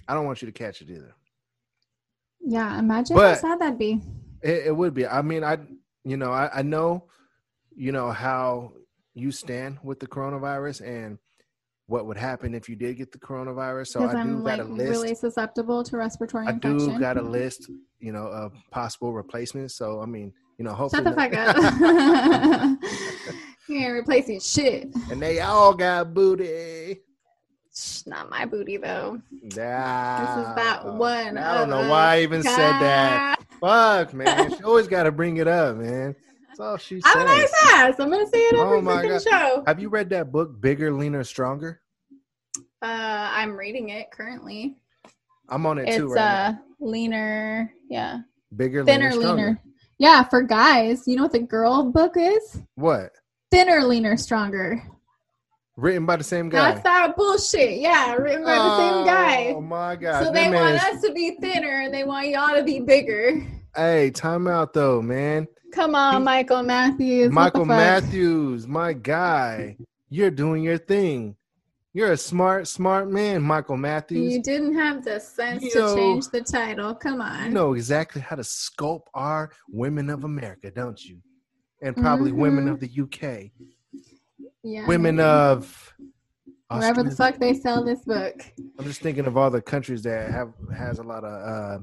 [0.09, 1.15] I don't want you to catch it either.
[2.47, 4.01] Yeah, imagine But- how sad that'd be.
[4.43, 5.07] It, it would be.
[5.07, 5.59] I mean, I,
[6.05, 7.07] you know, I, I know,
[7.75, 8.73] you know how
[9.15, 11.19] you stand with the coronavirus and
[11.87, 13.89] what would happen if you did get the coronavirus.
[13.89, 14.91] So I do I'm got like a list.
[14.91, 16.95] really susceptible to respiratory I infection.
[16.95, 19.75] do got a list, you know, of possible replacements.
[19.77, 22.79] So I mean, you know, hopefully, Shut the fuck up.
[23.69, 24.95] you ain't replacing shit.
[25.11, 27.01] and they all got booty.
[28.07, 29.21] Not my booty though.
[29.57, 30.21] Yeah.
[30.21, 31.37] This is that one.
[31.39, 33.41] I don't know why I even said that.
[33.61, 34.51] Fuck, man.
[34.57, 36.15] She always got to bring it up, man.
[36.49, 37.95] That's all she I'm a nice ass.
[37.99, 39.23] I'm gonna say it every Oh my God.
[39.23, 39.65] show.
[39.67, 41.81] Have you read that book, Bigger, Leaner, Stronger?
[42.81, 44.77] Uh, I'm reading it currently.
[45.49, 46.47] I'm on it It's too right now.
[46.47, 48.21] uh leaner, yeah,
[48.57, 49.61] Bigger, thinner, leaner, leaner.
[49.99, 52.61] Yeah, for guys, you know what the girl book is?
[52.77, 53.11] What?
[53.51, 54.83] Thinner, leaner, stronger.
[55.77, 56.71] Written by the same guy.
[56.71, 57.81] That's that bullshit.
[57.81, 59.53] Yeah, written by the same guy.
[59.57, 60.25] Oh my god!
[60.25, 63.45] So they want us to be thinner, and they want y'all to be bigger.
[63.75, 65.49] Hey, time out though, man.
[65.73, 67.33] Come on, Michael Matthews.
[67.33, 67.65] Michael?
[67.65, 69.77] Matthews, my guy.
[70.09, 71.35] You're doing your thing.
[71.93, 74.33] You're a smart, smart man, Michael Matthews.
[74.33, 76.95] You didn't have the sense You to know- change the title.
[76.95, 77.47] Come on.
[77.47, 81.19] You know exactly how to sculpt our women of America, don't you?
[81.83, 82.71] And probably women Mhm.
[82.73, 83.51] of the UK,
[84.65, 85.95] yeah, women of
[86.71, 88.35] wherever the fuck they sell this book.
[88.79, 91.79] I'm just thinking of all the countries that have has a lot of uh,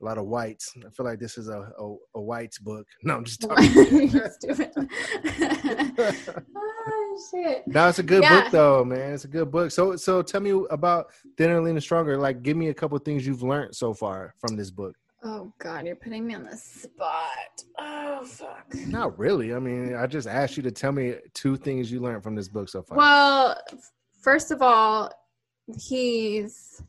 [0.00, 0.74] a lot of whites.
[0.86, 2.86] I feel like this is a a, a whites book.
[3.02, 4.10] No, I'm just talking.
[4.40, 4.70] Stupid.
[6.56, 7.66] oh shit.
[7.66, 8.42] no, it's a good Yeah.
[8.42, 9.12] book though, man.
[9.12, 9.70] It's a good book.
[9.70, 12.16] So so tell me about Thinner, Lean, and Stronger.
[12.18, 14.94] Like, give me a couple things you've learned so far from this book.
[15.24, 17.64] Oh god, you're putting me on the spot.
[17.78, 18.66] Oh fuck.
[18.86, 19.52] Not really.
[19.52, 22.48] I mean, I just asked you to tell me two things you learned from this
[22.48, 22.96] book so far.
[22.96, 23.60] Well,
[24.22, 25.10] first of all,
[25.76, 26.82] he's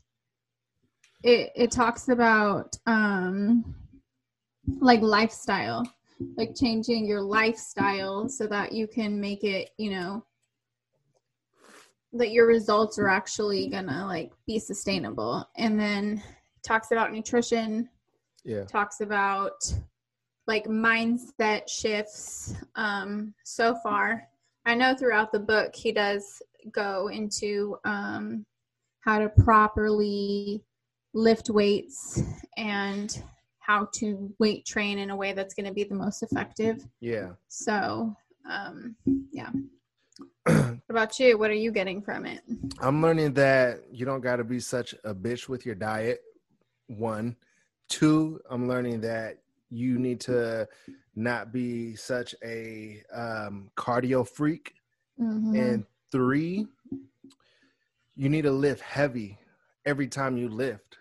[1.24, 3.74] it it talks about um
[4.78, 5.84] like lifestyle,
[6.36, 10.24] like changing your lifestyle so that you can make it, you know,
[12.12, 15.48] that your results are actually gonna like be sustainable.
[15.56, 16.22] And then
[16.62, 17.88] talks about nutrition,
[18.44, 18.64] yeah.
[18.64, 19.52] talks about
[20.46, 24.22] like mindset shifts um so far
[24.66, 28.44] i know throughout the book he does go into um
[29.00, 30.62] how to properly
[31.14, 32.22] lift weights
[32.56, 33.22] and
[33.58, 36.84] how to weight train in a way that's going to be the most effective.
[37.00, 37.30] Yeah.
[37.48, 38.14] So,
[38.48, 38.96] um,
[39.32, 39.50] yeah.
[40.44, 41.38] what about you?
[41.38, 42.40] What are you getting from it?
[42.80, 46.20] I'm learning that you don't got to be such a bitch with your diet.
[46.88, 47.36] One,
[47.90, 48.40] two.
[48.48, 50.66] I'm learning that you need to
[51.14, 54.74] not be such a um, cardio freak.
[55.20, 55.58] Mhm.
[55.58, 56.66] And three,
[58.16, 59.38] you need to lift heavy
[59.84, 60.96] every time you lift.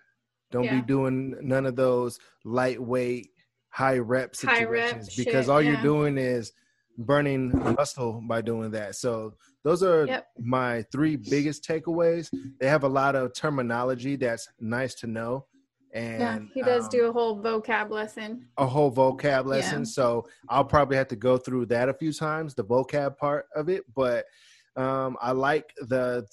[0.51, 0.81] Don't Yeah.
[0.81, 3.31] be doing none of those lightweight,
[3.69, 5.71] high rep High rep situations because shit, all yeah.
[5.73, 6.51] you're doing is
[6.97, 8.95] burning muscle by doing that.
[8.95, 10.27] So those are Yep.
[10.39, 12.29] my three biggest takeaways.
[12.59, 15.45] They have a lot of terminology that's nice to know.
[15.93, 18.45] And yeah, he does um, do a whole vocab lesson.
[18.57, 19.79] a whole vocab lesson.
[19.79, 19.85] Yeah.
[19.85, 23.69] So I'll probably have to go through that a few times, the vocab part of
[23.69, 23.83] it.
[23.95, 24.25] But
[24.75, 26.25] um, I like the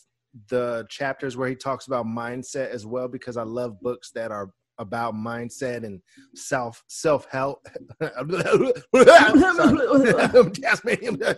[0.48, 4.50] the chapters where he talks about mindset as well because I love books that are
[4.78, 6.00] about mindset and
[6.34, 7.66] self self help.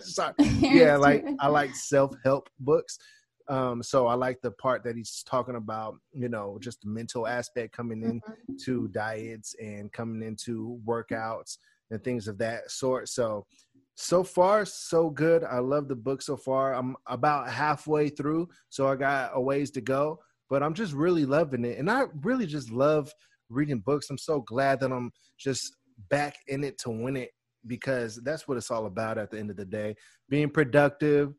[0.01, 0.33] Sorry.
[0.59, 2.97] yeah, like I like self help books.
[3.49, 7.27] Um, so I like the part that he's talking about, you know, just the mental
[7.27, 8.57] aspect coming in Mhm.
[8.65, 11.57] to diets and coming into workouts
[11.89, 13.09] and things of that sort.
[13.09, 13.47] So,
[13.95, 15.43] so far, so good.
[15.43, 16.73] I love the book so far.
[16.75, 21.25] I'm about halfway through, so I got a ways to go, but I'm just really
[21.25, 21.79] loving it.
[21.79, 23.11] And I really just love
[23.49, 24.09] reading books.
[24.09, 25.75] I'm so glad that I'm just
[26.09, 27.31] back in it to win it
[27.65, 29.95] because that's what it's all about at the end of the day
[30.29, 31.33] being productive,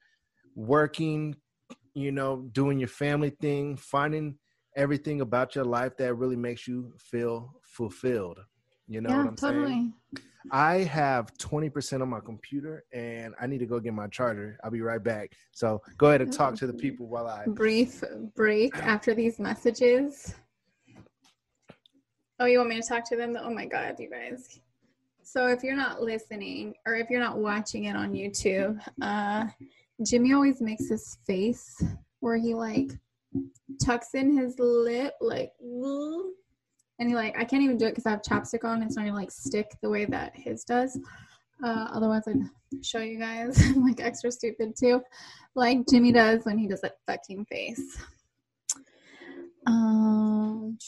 [0.55, 1.35] working,
[2.01, 4.37] you know, doing your family thing, finding
[4.77, 8.39] everything about your life that really makes you feel fulfilled.
[8.89, 9.67] You know yeah, what I'm totally.
[9.67, 9.95] saying?
[10.51, 14.59] I have 20% on my computer and I need to go get my charger.
[14.65, 15.33] I'll be right back.
[15.53, 17.45] So go ahead and talk to the people while I.
[17.47, 18.03] Brief
[18.35, 20.35] break after these messages.
[22.41, 23.37] Oh, you want me to talk to them?
[23.41, 24.61] Oh my God, you guys.
[25.23, 29.45] So if you're not listening or if you're not watching it on YouTube, uh,
[30.05, 31.83] Jimmy always makes this face
[32.21, 32.91] where he like
[33.85, 38.11] tucks in his lip, like, and he like, I can't even do it because I
[38.11, 38.83] have chapstick on.
[38.83, 40.99] It's not gonna like stick the way that his does.
[41.63, 43.61] Uh, otherwise, I'd show you guys.
[43.65, 45.03] I'm like extra stupid too,
[45.55, 47.99] like Jimmy does when he does that fucking face.
[49.67, 50.79] Um,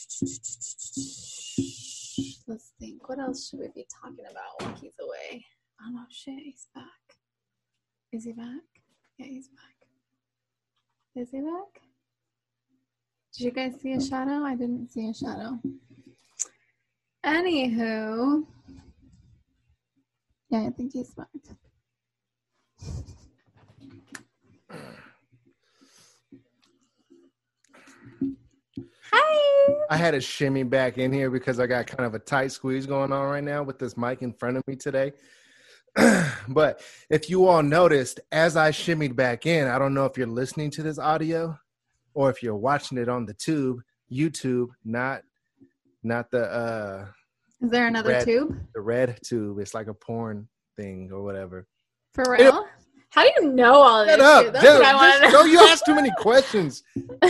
[2.49, 3.09] let's think.
[3.09, 5.45] What else should we be talking about while he's away?
[5.83, 6.85] Oh no, shit, he's back.
[8.13, 8.72] Is he back?
[9.23, 9.87] Yeah, he's back.
[11.15, 11.81] Is he back?
[13.33, 14.45] Did you guys see a shadow?
[14.45, 15.61] I didn't see a shadow.
[17.25, 18.45] Anywho,
[20.51, 21.29] yeah, I think he's back.
[29.13, 29.75] Hi.
[29.89, 32.87] I had to shimmy back in here because I got kind of a tight squeeze
[32.87, 35.13] going on right now with this mic in front of me today.
[36.49, 40.27] but if you all noticed, as I shimmied back in, I don't know if you're
[40.27, 41.59] listening to this audio
[42.15, 45.23] or if you're watching it on the tube, YouTube, not
[46.03, 47.07] not the uh
[47.61, 48.25] Is there another Red.
[48.25, 48.59] tube?
[48.75, 49.59] the red tube.
[49.59, 51.67] It's like a porn thing or whatever.
[52.15, 52.67] For real?
[53.11, 54.17] How do you know all this?
[54.17, 54.53] Shut up.
[54.55, 56.83] That's I just- no, you ask too many questions.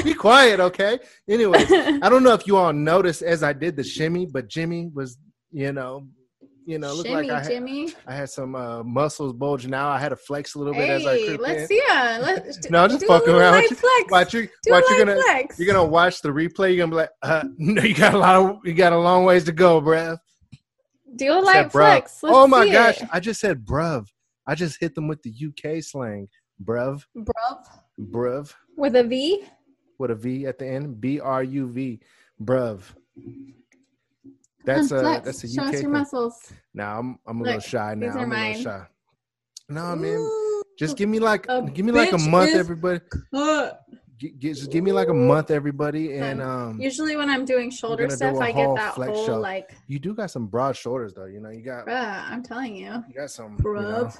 [0.04, 1.00] Be quiet, okay?
[1.28, 4.90] Anyways, I don't know if you all noticed as I did the shimmy, but Jimmy
[4.94, 5.18] was,
[5.50, 6.06] you know,
[6.64, 7.92] you know, looked Shimmy, like I had, Jimmy.
[8.06, 9.90] I had some uh, muscles bulging out.
[9.90, 11.66] I had to flex a little bit as I Hey, let's in.
[11.68, 12.18] see ya.
[12.20, 14.10] Let's No, I'm just fucking around light Flex.
[14.10, 15.58] Watch you, do watch light gonna flex.
[15.58, 16.74] you're gonna watch the replay.
[16.74, 19.24] You're gonna be like, uh, no, you got a lot of you got a long
[19.24, 20.18] ways to go, bruv.
[21.16, 21.70] do a Said light bruv.
[21.72, 22.22] flex.
[22.22, 23.08] Let's oh my gosh, it.
[23.12, 24.06] I just said bruv.
[24.46, 26.28] I just hit them with the UK slang,
[26.64, 27.58] bruv, Bruv.
[28.00, 29.44] bruv, With a V.
[29.98, 32.00] with a V at the end, B R U V,
[32.42, 32.82] bruv.
[34.64, 35.24] That's a flex.
[35.24, 35.90] that's a Show UK us your thing.
[35.92, 36.52] muscles.
[36.74, 38.06] Nah, I'm I'm a Look, little shy now.
[38.06, 38.86] these are I'm a little shy.
[39.68, 43.00] No, man, Ooh, just give me like A give me like a month, everybody.
[43.32, 43.80] cut.
[44.18, 48.06] G- just give me like a month, everybody, and um, Usually when I'm doing shoulder
[48.06, 49.40] do stuff, a I get that whole show.
[49.40, 51.24] like, you do got some broad shoulders though.
[51.24, 53.58] You know, you got bruh, I'm telling you, you got some.
[53.64, 54.10] You know,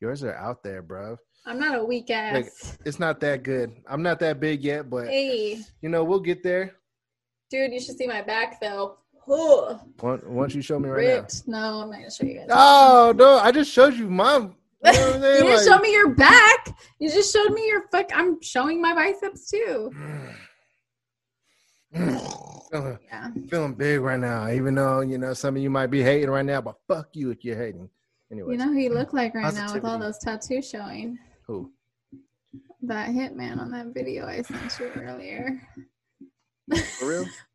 [0.00, 1.16] yours are out there, bro.
[1.46, 2.76] I'm not a weak ass.
[2.84, 3.76] It's not that good.
[3.88, 6.74] I'm not that big yet, but hey, you know, we'll get there.
[7.50, 8.98] dude, you should see my back though.
[9.28, 11.42] Once, once you show me right ripped.
[11.46, 12.46] No, I'm not gonna show you guys.
[12.50, 13.38] Oh no!
[13.38, 14.54] I just showed you mine.
[14.84, 16.76] You know you didn't Like- show me your back.
[17.00, 18.10] You just showed me your fuck.
[18.14, 19.90] I'm showing my biceps too.
[22.70, 23.30] feeling, Yeah.
[23.48, 26.44] feeling big right now, even though you know some of you might be hating right
[26.44, 27.88] now, but fuck you if you're hating.
[28.30, 31.18] Anyway, You know who you look like right now with all those tattoos showing?
[31.46, 31.72] who?
[32.82, 35.60] That hitman on that video I sent you earlier.
[36.98, 37.26] For real?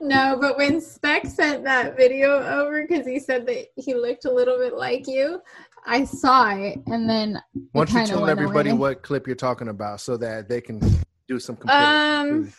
[0.00, 4.32] no, but when Speck sent that video over because he said that he looked a
[4.32, 5.40] little bit like you,
[5.86, 7.40] I saw it and then
[7.72, 8.78] Why don't you tell everybody away.
[8.78, 10.80] what clip you're talking about so that they can
[11.28, 12.34] do some comparison?
[12.36, 12.52] um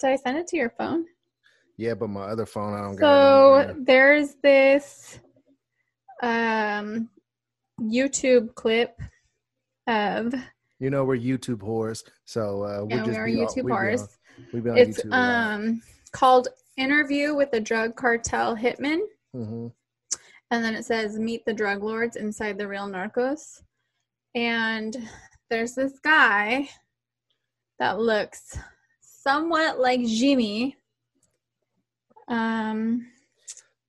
[0.00, 1.04] did I send it to your phone?
[1.76, 3.04] yeah, but my other phone, I don't got
[3.68, 5.18] So there's this
[6.22, 7.08] um
[7.80, 9.00] YouTube clip
[9.86, 10.34] of
[10.78, 13.64] You know, we're YouTube whores, so uh, we yeah, just we are be all- YouTube
[13.64, 13.76] we be
[14.40, 14.46] bars.
[14.46, 19.00] on- we be on It's YouTube a um called Interview with the Drug Cartel Hitman.
[19.34, 19.72] Mhm.
[20.50, 23.62] and then it says meet the drug lords inside the real narcos
[24.34, 24.96] and
[25.48, 26.68] there's this guy
[27.78, 28.58] that looks
[29.00, 30.76] somewhat like jimmy
[32.28, 33.06] um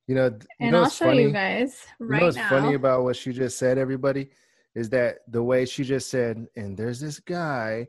[0.08, 1.24] You know, you and know i'll show funny?
[1.24, 4.30] you guys right You know what's now funny about what she just said, everybody,
[4.76, 7.88] is that the way she just said, and there's this guy.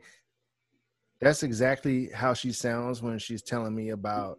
[1.22, 4.38] That's exactly how she sounds when she's telling me about,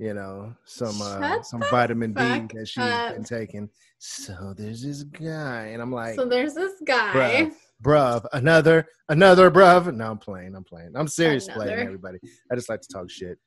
[0.00, 2.22] you know, some uh, some vitamin D
[2.54, 3.14] that she's up.
[3.14, 3.70] been taking.
[3.98, 9.48] So there's this guy, and I'm like, so there's this guy bruh, bruv, another, another
[9.48, 9.94] bruv.
[9.94, 10.56] No, I'm playing.
[10.56, 10.90] I'm playing.
[10.96, 12.18] I'm serious playing, everybody.
[12.50, 13.38] I just like to talk shit.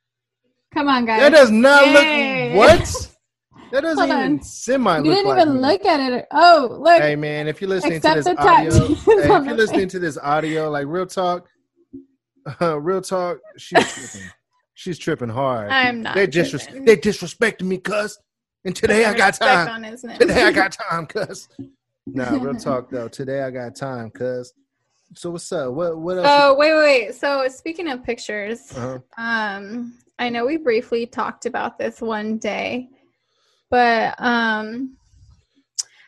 [0.73, 2.53] come on guys That does not Yay.
[2.55, 3.11] look what.
[3.73, 4.41] That doesn't Hold even on.
[4.43, 5.59] semi you didn't like even me.
[5.59, 9.45] look at it oh look Hey man, if you're listening to this audio, hey, if
[9.45, 11.49] you're listening to this audio, like real talk,
[12.61, 14.29] uh, real talk, she's tripping.
[14.73, 15.69] she's tripping hard.
[15.71, 16.85] i'm not they disres- tripping.
[16.85, 18.17] they disrespecting me, cuz.
[18.65, 19.83] And today I got time.
[20.19, 21.47] Today I got time, cuz.
[22.09, 23.09] Nah, real talk though.
[23.09, 24.53] Today I got time, cuz.
[25.13, 25.73] So what's up?
[25.73, 26.27] What what else?
[26.29, 31.45] oh wait wait wait so speaking of pictures uh Um, I know we briefly talked
[31.45, 32.89] about this one day,
[33.69, 34.95] but um,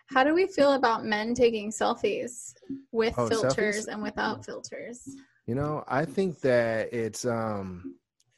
[0.07, 2.53] how do we feel about men taking selfies
[2.93, 3.93] with Oh, filters selfies?
[3.93, 5.07] and without filters?
[5.49, 7.95] You know, I think that it's um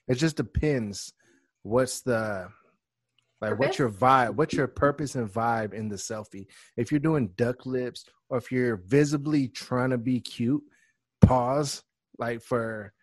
[0.07, 1.11] it just depends
[1.61, 2.47] what's the
[3.41, 6.47] like what's your vibe, what's your purpose and vibe in the selfie.
[6.77, 10.63] If you're doing duck lips or if you're visibly trying to be cute,
[11.19, 11.83] pause
[12.17, 12.93] like for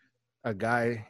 [0.42, 1.06] a guy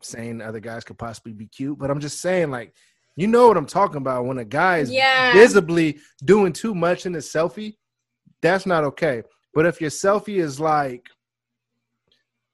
[0.00, 2.74] saying other guys could possibly be cute, but I'm just saying like
[3.16, 5.32] you know what I'm talking about when a guy is Yeah.
[5.32, 7.74] visibly doing too much in the selfie,
[8.40, 9.24] that's not okay.
[9.52, 11.08] But if your selfie is like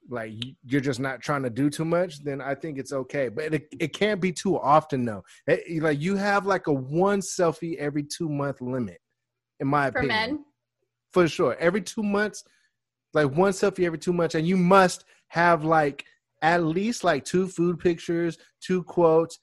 [0.08, 3.28] like you- you're just not trying to do too much, then I think it's okay.
[3.28, 5.22] But it, it can't be too often though.
[5.46, 8.98] It- like you have like a one selfie every two month limit,
[9.60, 10.08] in my For opinion.
[10.30, 10.44] men,
[11.12, 11.56] For sure.
[11.58, 12.42] Every two months,
[13.14, 16.04] like one selfie every two months, and you must have like
[16.42, 19.38] at least like two food pictures, two quotes,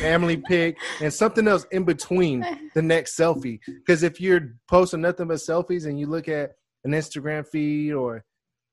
[0.00, 2.44] family pic, and something else in between
[2.74, 3.58] the next selfie.
[3.66, 6.52] Because if you're posting nothing but selfies and you look at
[6.84, 8.24] an Instagram feed or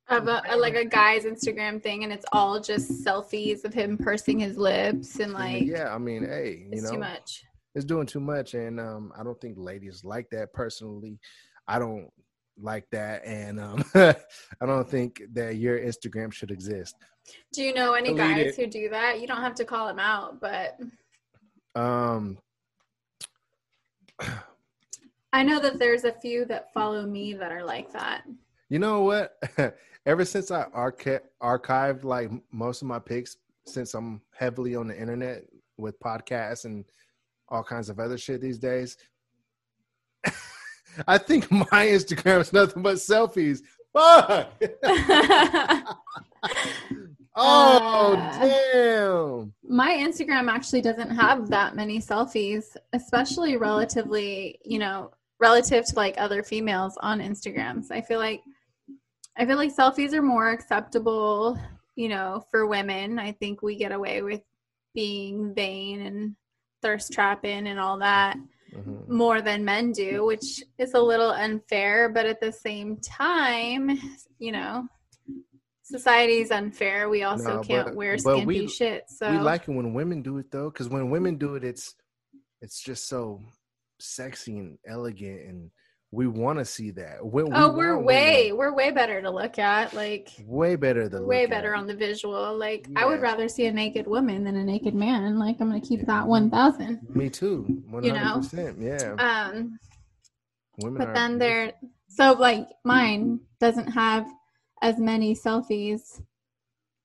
[0.09, 3.97] of a, a- like a guy's Instagram thing, and it's all just selfies of him
[3.97, 7.43] pursing his lips and like yeah, I mean, hey, you it's know, too much.
[7.75, 11.19] it's doing too much, and um, I don't think ladies like that personally.
[11.67, 12.09] I don't
[12.61, 16.95] like that, and um, I don't think that your Instagram should exist.
[17.53, 18.55] Do you know any Delete guys it.
[18.55, 19.21] who do that?
[19.21, 20.79] You don't have to call them out, but
[21.75, 22.39] Um,
[25.31, 28.23] I know that there's a few that follow me that are like that.
[28.69, 29.37] You know what?
[30.05, 34.99] Ever since I archi- archived like most of my pics, since I'm heavily on the
[34.99, 35.43] internet
[35.77, 36.85] with podcasts and
[37.49, 38.97] all kinds of other shit these days,
[41.07, 43.59] I think my Instagram is nothing but selfies.
[43.93, 44.51] Fuck.
[47.35, 48.39] oh Uh.
[48.39, 49.53] damn.
[49.67, 56.15] My Instagram actually doesn't have that many selfies, especially relatively, you know, relative to like
[56.17, 57.91] other females on Instagrams.
[57.91, 58.41] I feel like
[59.37, 61.57] I feel like selfies are more acceptable,
[61.95, 63.19] you know, for women.
[63.19, 64.41] I think we get away with
[64.93, 66.35] being vain and
[66.81, 68.37] thirst trapping and all that
[68.73, 69.07] Mhm.
[69.07, 73.97] more than men do, which is a little unfair, but at the same time,
[74.39, 74.87] you know,
[75.83, 77.09] society's unfair.
[77.09, 79.09] We also No, can't but- wear but skimpy we- shit.
[79.09, 81.95] So We like it when women do it though, because when women do it, it's
[82.61, 83.41] it's just so
[83.99, 85.71] sexy and elegant, and
[86.11, 87.23] we want to see that.
[87.23, 89.93] We, we Oh, we're way we're way better to look at.
[89.93, 92.57] Like way better than way better on the visual.
[92.57, 95.37] Like I would rather see a naked woman than a naked man.
[95.37, 96.05] Like I'm gonna keep Yeah.
[96.07, 97.07] that one thousand.
[97.15, 97.83] Me too.
[97.89, 98.41] One You know?
[98.53, 99.13] Yeah.
[99.19, 99.77] Um,
[100.81, 101.73] Women but then there,
[102.07, 104.25] so like mine doesn't have
[104.81, 106.21] as many selfies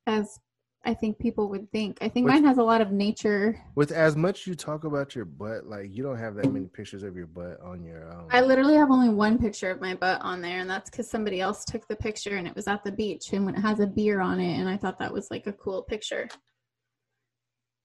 [0.07, 0.39] as
[0.87, 1.97] I think people would think.
[2.03, 3.59] I think Which- mine has a lot of nature.
[3.75, 7.03] with as much you talk about your butt, like you don't have that many pictures
[7.03, 8.13] of your butt on your.
[8.13, 11.09] Um, I literally have only one picture of my butt on there, and that's because
[11.11, 13.81] somebody else took the picture and it was at the beach and when it has
[13.81, 16.29] a beer on it, and I thought that was like a cool picture.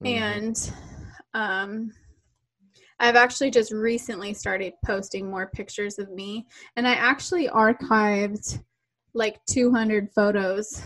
[0.04, 0.08] Mhm.
[0.18, 0.72] and
[1.34, 1.92] um
[3.02, 6.48] I've actually just recently started posting more pictures of me
[6.78, 8.60] and I actually archived
[9.14, 10.82] like 200 photos.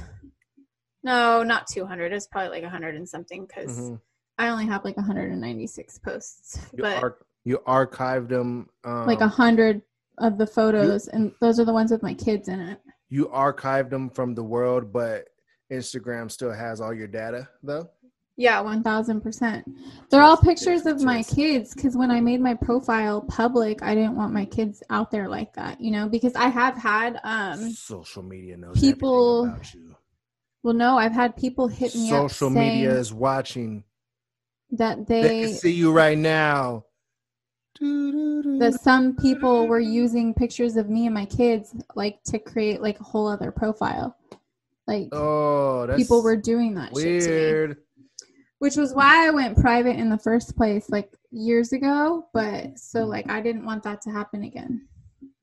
[1.04, 2.14] No, not 200.
[2.14, 4.00] It's probably like 100 and something cuz Mhm.
[4.38, 6.58] I only have like 196 posts.
[6.74, 8.70] You, but ar- you archived them.
[8.84, 9.82] Um, like a 100
[10.20, 12.80] of the photos and those are the ones with my kids in it.
[13.10, 15.28] you archived them from the world, but
[15.72, 17.88] Instagram still has all your data, though.
[18.38, 19.64] Yeah, 1000%.
[20.10, 24.16] They're all pictures of my kids because when I made my profile public, I didn't
[24.16, 28.24] want my kids out there like that, you know, because I have had, um, Social
[28.24, 29.93] media knows people- about you.
[30.64, 33.84] Well, no, I've had people hit me up Social media is watching.
[34.72, 36.86] that They they, can see you right now.
[37.80, 43.00] That some people were using pictures of me and my kids like to create like
[43.00, 44.16] a whole other profile.
[44.88, 47.36] Like oh, that's people were doing that shit to me.
[47.36, 47.78] weird.
[48.60, 52.28] which was why I went private in the first place, like years ago.
[52.34, 54.88] But so, like, I didn't want that to happen again.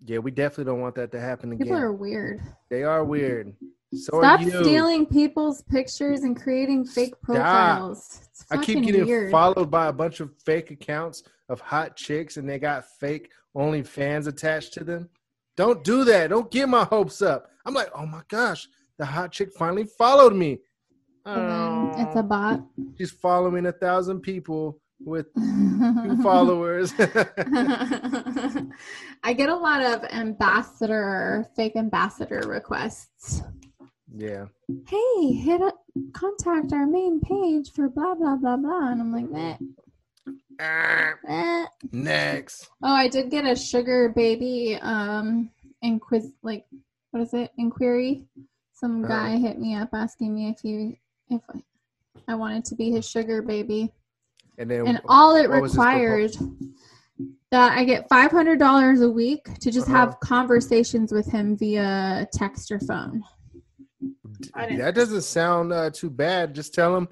[0.04, 1.66] Yeah, we definitely don't want that to happen again.
[1.66, 2.40] People are weird.
[2.70, 3.54] They are weird.
[3.92, 8.20] So Stop stealing people's pictures and creating fake profiles.
[8.50, 9.32] I keep getting weird.
[9.32, 13.82] followed by a bunch of fake accounts of hot chicks, and they got fake only
[13.82, 15.08] fans attached to them.
[15.56, 16.30] Don't do that.
[16.30, 17.50] Don't get my hopes up.
[17.66, 18.68] I'm like, oh my gosh,
[18.98, 20.58] the hot chick finally followed me.
[21.26, 22.60] then it's a Oh, bot.
[22.96, 26.92] she's following a thousand people with two followers.
[29.22, 33.42] I get a lot of ambassador, fake ambassador requests.
[34.16, 34.46] Yeah.
[34.86, 35.82] Hey, hit up,
[36.12, 39.56] contact our main page for blah blah blah blah, and I'm like, meh,
[41.26, 41.66] meh.
[41.92, 42.68] Next.
[42.82, 45.50] Oh, I did get a sugar baby um
[45.84, 46.66] inquiz like
[47.10, 47.50] what is it?
[47.58, 48.24] Inquiry.
[48.72, 49.12] Some Uh-huh.
[49.14, 50.96] guy hit me up asking me if you
[51.28, 51.42] if
[52.28, 53.92] I wanted to be his sugar baby.
[54.58, 56.36] And then And all it required
[57.50, 59.96] that I get five hundred dollars a week to just Uh-huh.
[59.96, 63.24] have conversations with him via text or phone.
[64.54, 66.54] That doesn't sound uh, too bad.
[66.54, 67.08] Just tell him,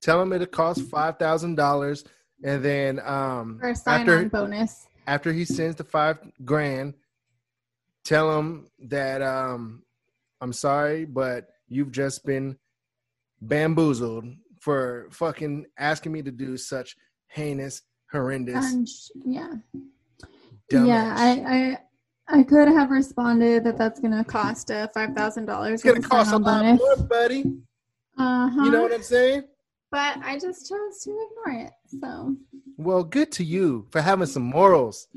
[0.00, 2.04] tell him it'll cost five thousand dollars,
[2.42, 4.86] and then um, For a after on bonus.
[5.06, 6.94] after he sends the five grand,
[8.04, 9.82] tell him that um,
[10.40, 12.56] I'm sorry, but you've just been
[13.40, 14.24] bamboozled
[14.60, 16.96] for fucking asking me to do such
[17.28, 19.52] heinous, horrendous, sh- yeah.
[20.70, 21.78] dumb yeah, I,
[22.28, 25.74] I could have responded that that's gonna cost uh, five thousand dollars.
[25.74, 27.44] It's gonna cost a lot more, buddy.
[28.18, 28.64] Uh huh.
[28.64, 29.44] You know what I'm saying?
[29.90, 31.72] but I just chose to ignore it.
[32.00, 32.36] So
[32.76, 35.08] Well, good to you for having some morals.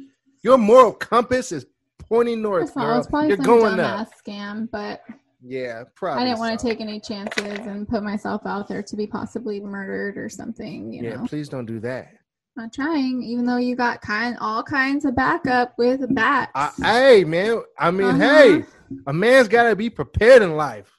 [0.44, 1.66] Your moral compass is
[2.00, 2.98] pointing north, girl.
[3.00, 4.12] it's probably You're some going dumbass up.
[4.26, 5.02] scam, but
[5.44, 6.22] Yeah, probably.
[6.24, 9.60] I didn't want to take any chances and put myself out there to be possibly
[9.60, 10.94] murdered or something.
[10.94, 12.08] You Yeah, know, please don't do that.
[12.56, 13.24] Not trying.
[13.24, 16.52] Even though you got kind all kinds of backup with bats.
[16.56, 17.64] I, hey, man.
[17.78, 18.20] I mean, Uh-huh.
[18.20, 18.64] hey,
[19.08, 20.98] a man's got to be prepared in life.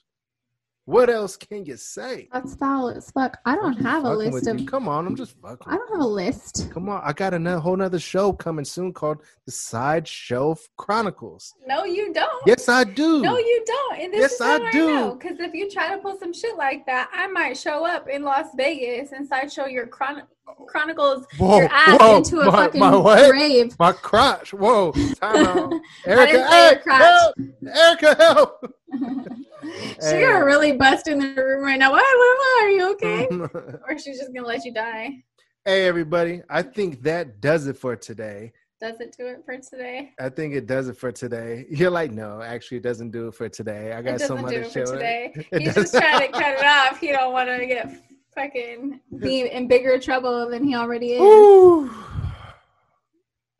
[0.85, 2.29] What else can you say?
[2.33, 3.39] That's foul as fuck.
[3.47, 4.61] I don't have a list of.
[4.61, 4.67] you.
[4.67, 5.73] Come on, I'm just fucking.
[5.73, 6.69] I don't have a list.
[6.73, 11.55] Come on, I got a whole nother show coming soon called The Sideshow Chronicles.
[11.69, 12.43] No, you don't.
[12.47, 13.23] Yes, I do.
[13.23, 14.01] No, you don't.
[14.01, 14.87] And this Yes, is how I I, do.
[14.87, 15.15] know.
[15.15, 18.25] Because if you try to pull some shit like that, I might show up in
[18.25, 20.25] Las Vegas and sideshow your chron-
[20.67, 23.31] chronicles whoa, your ass whoa, into a my, fucking my what?
[23.31, 23.77] grave.
[23.79, 24.53] My crotch.
[24.53, 24.91] Whoa.
[25.21, 25.73] Time out.
[26.05, 27.03] Erica, didn't say your crotch.
[27.03, 27.35] help.
[27.73, 28.75] Erica, help.
[29.95, 31.93] She's gonna really bust in the room right now.
[31.93, 32.05] What?
[32.05, 32.65] What?
[32.65, 33.29] Are you okay?
[33.89, 35.23] or she's just gonna let you die.
[35.65, 36.43] Hey, everybody.
[36.51, 38.53] I think that does it for today.
[38.81, 40.11] Does it do it for today?
[40.19, 41.67] I think it does it for today.
[41.71, 43.93] You're like, no, actually, it doesn't do it for today.
[43.93, 44.85] I got some other it show.
[44.85, 45.33] today.
[45.53, 46.99] It He's just trying to cut it off.
[46.99, 48.03] He don't want to get
[48.35, 51.21] fucking be in bigger trouble than he already is.
[51.21, 51.95] Ooh.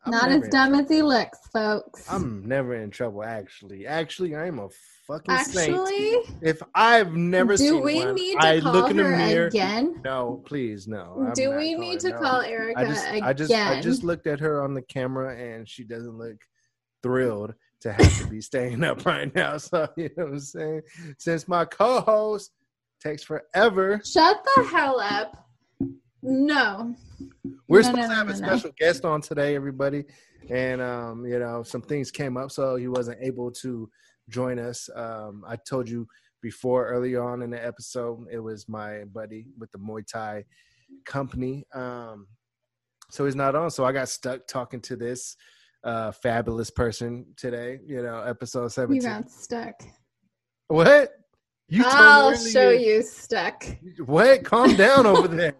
[0.05, 2.11] I'm Not as dumb as he looks, folks.
[2.11, 3.23] I'm never in trouble.
[3.23, 4.67] Actually, actually, I'm a
[5.07, 5.77] fucking saint.
[5.77, 9.03] Actually, If I've never do seen we one, need to I call look in the
[9.03, 9.47] her mirror.
[9.47, 10.01] again?
[10.03, 11.23] No, please, no.
[11.27, 12.19] I'm do we need to no.
[12.19, 13.23] call Erica I just, again?
[13.23, 16.37] I just, I just looked at her on the camera, and she doesn't look
[17.01, 19.57] thrilled to have to be staying up right now.
[19.57, 20.81] So you know what I'm saying.
[21.17, 22.51] Since my co-host
[23.01, 25.42] takes forever, Shut the hell up.
[26.23, 26.95] No.
[27.67, 30.05] we're No, supposed no, to have no, a special guest on today, everybody,
[30.49, 33.89] and um, you know, some things came up, so he wasn't able to
[34.29, 34.89] join us.
[34.95, 36.07] Um, I told you
[36.41, 40.45] before earlier on in the episode, it was my buddy with the Muay Thai
[41.05, 41.65] company.
[41.73, 42.27] Um,
[43.09, 43.69] so he's not on.
[43.69, 45.35] So I got stuck talking to this
[45.83, 47.79] uh, fabulous person today.
[47.85, 49.01] You know, episode seventeen.
[49.01, 49.75] You got stuck.
[50.67, 51.11] What?
[51.69, 53.65] You I'll show you stuck.
[54.05, 54.43] What?
[54.43, 55.55] Calm down over there.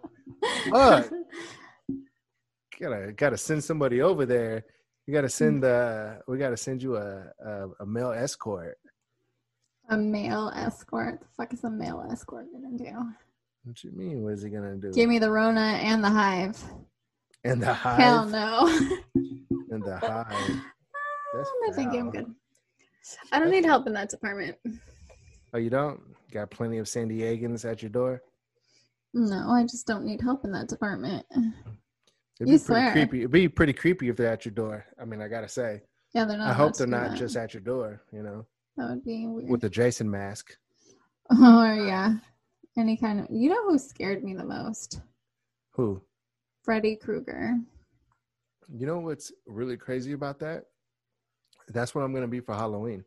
[0.70, 1.10] Fuck.
[2.80, 4.64] gotta gotta send somebody over there.
[5.06, 6.20] You gotta send the.
[6.26, 8.76] we gotta send you a a, a male escort.
[9.90, 11.20] A male escort.
[11.20, 13.12] The fuck is a male escort gonna do?
[13.64, 14.22] What you mean?
[14.22, 14.92] What is he gonna do?
[14.92, 16.62] Give me the Rona and the Hive.
[17.44, 17.98] and the hive.
[17.98, 18.66] Hell no.
[19.70, 20.26] And the hive.
[21.34, 22.32] That's I think I'm good.
[23.32, 24.56] I don't need help in that department.
[25.52, 26.00] Oh, you don't?
[26.32, 28.22] Got plenty of San Diegans at your door.
[29.14, 31.24] No, I just don't need help in that department.
[31.30, 31.44] It'd
[32.40, 32.92] You be pretty swear.
[32.92, 33.18] creepy.
[33.20, 34.84] It'd be pretty creepy if they're at your door.
[35.00, 35.82] I mean, I gotta say.
[36.12, 36.50] Yeah, they're not.
[36.50, 37.18] I hope they're not that.
[37.18, 38.02] just at your door.
[38.12, 38.46] You know,
[38.76, 39.48] That would be weird.
[39.48, 40.56] with the Jason mask.
[41.30, 42.16] Oh yeah,
[42.76, 43.26] any kind of.
[43.30, 45.00] You know who scared me the most?
[45.70, 46.02] Who?
[46.62, 47.54] Freddy Krueger.
[48.68, 50.64] You know what's really crazy about that?
[51.68, 53.04] That's what I'm gonna be for Halloween.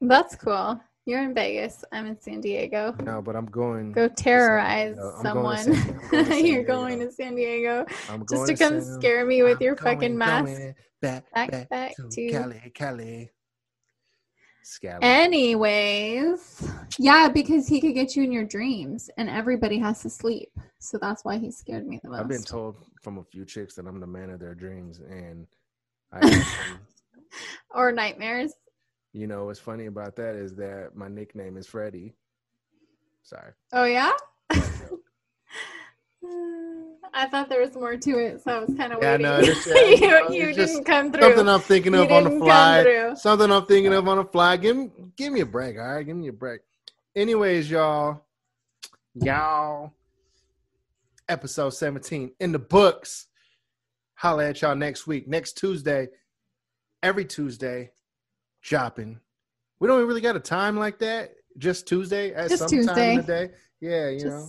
[0.00, 0.80] That's cool.
[1.06, 1.84] You're in Vegas.
[1.92, 2.92] I'm in San Diego.
[3.04, 3.92] No, but I'm going.
[3.92, 5.64] Go terrorize someone.
[5.64, 8.80] going to San- I'm going You're going to San Diego I'm just going to come
[8.80, 10.52] San- scare me with I'm your going, fucking mask.
[11.00, 13.30] back, Back, back, back to, to- Cali, Cali.
[14.64, 14.98] Scally.
[15.00, 20.50] Anyways, yeah, because he could get you in your dreams, and everybody has to sleep,
[20.80, 22.18] so that's why he scared me the most.
[22.18, 25.46] I've been told from a few chicks that I'm the man of their dreams, and
[26.12, 26.44] I,
[27.76, 28.54] or nightmares.
[29.16, 32.14] You know, what's funny about that is that my nickname is Freddie.
[33.22, 33.52] Sorry.
[33.72, 34.12] Oh yeah.
[37.14, 39.26] I thought there was more to it, so I was kind of Yeah, waiting.
[39.26, 39.74] no, it's- yeah,
[40.06, 41.22] you know, you you it's just didn't come through.
[41.22, 43.14] Something I'm thinking You of on the didn't fly.
[43.14, 44.56] Something I'm thinking of on the fly.
[44.58, 46.04] Give me, give me a break, all right?
[46.04, 46.60] Give me a break.
[47.14, 48.22] Anyways, y'all,
[49.14, 49.94] y'all,
[51.28, 53.28] episode 17 in the books.
[54.14, 56.08] Holla at y'all next week, next Tuesday,
[57.02, 57.92] every Tuesday,
[58.66, 59.20] shopping.
[59.78, 61.34] We don't really got a time like that.
[61.58, 63.50] Just Tuesday at Just some time in the day.
[63.80, 64.48] Yeah, you know.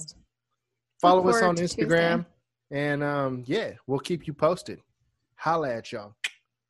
[1.00, 2.26] Follow us on forward to Instagram.
[2.72, 4.82] And um, yeah, we'll keep you posted.
[5.36, 6.16] Holla at y'all.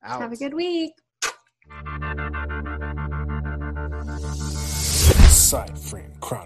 [0.04, 0.22] Out.
[0.22, 0.92] have a good week.
[5.30, 6.38] Side Frame Chronicles.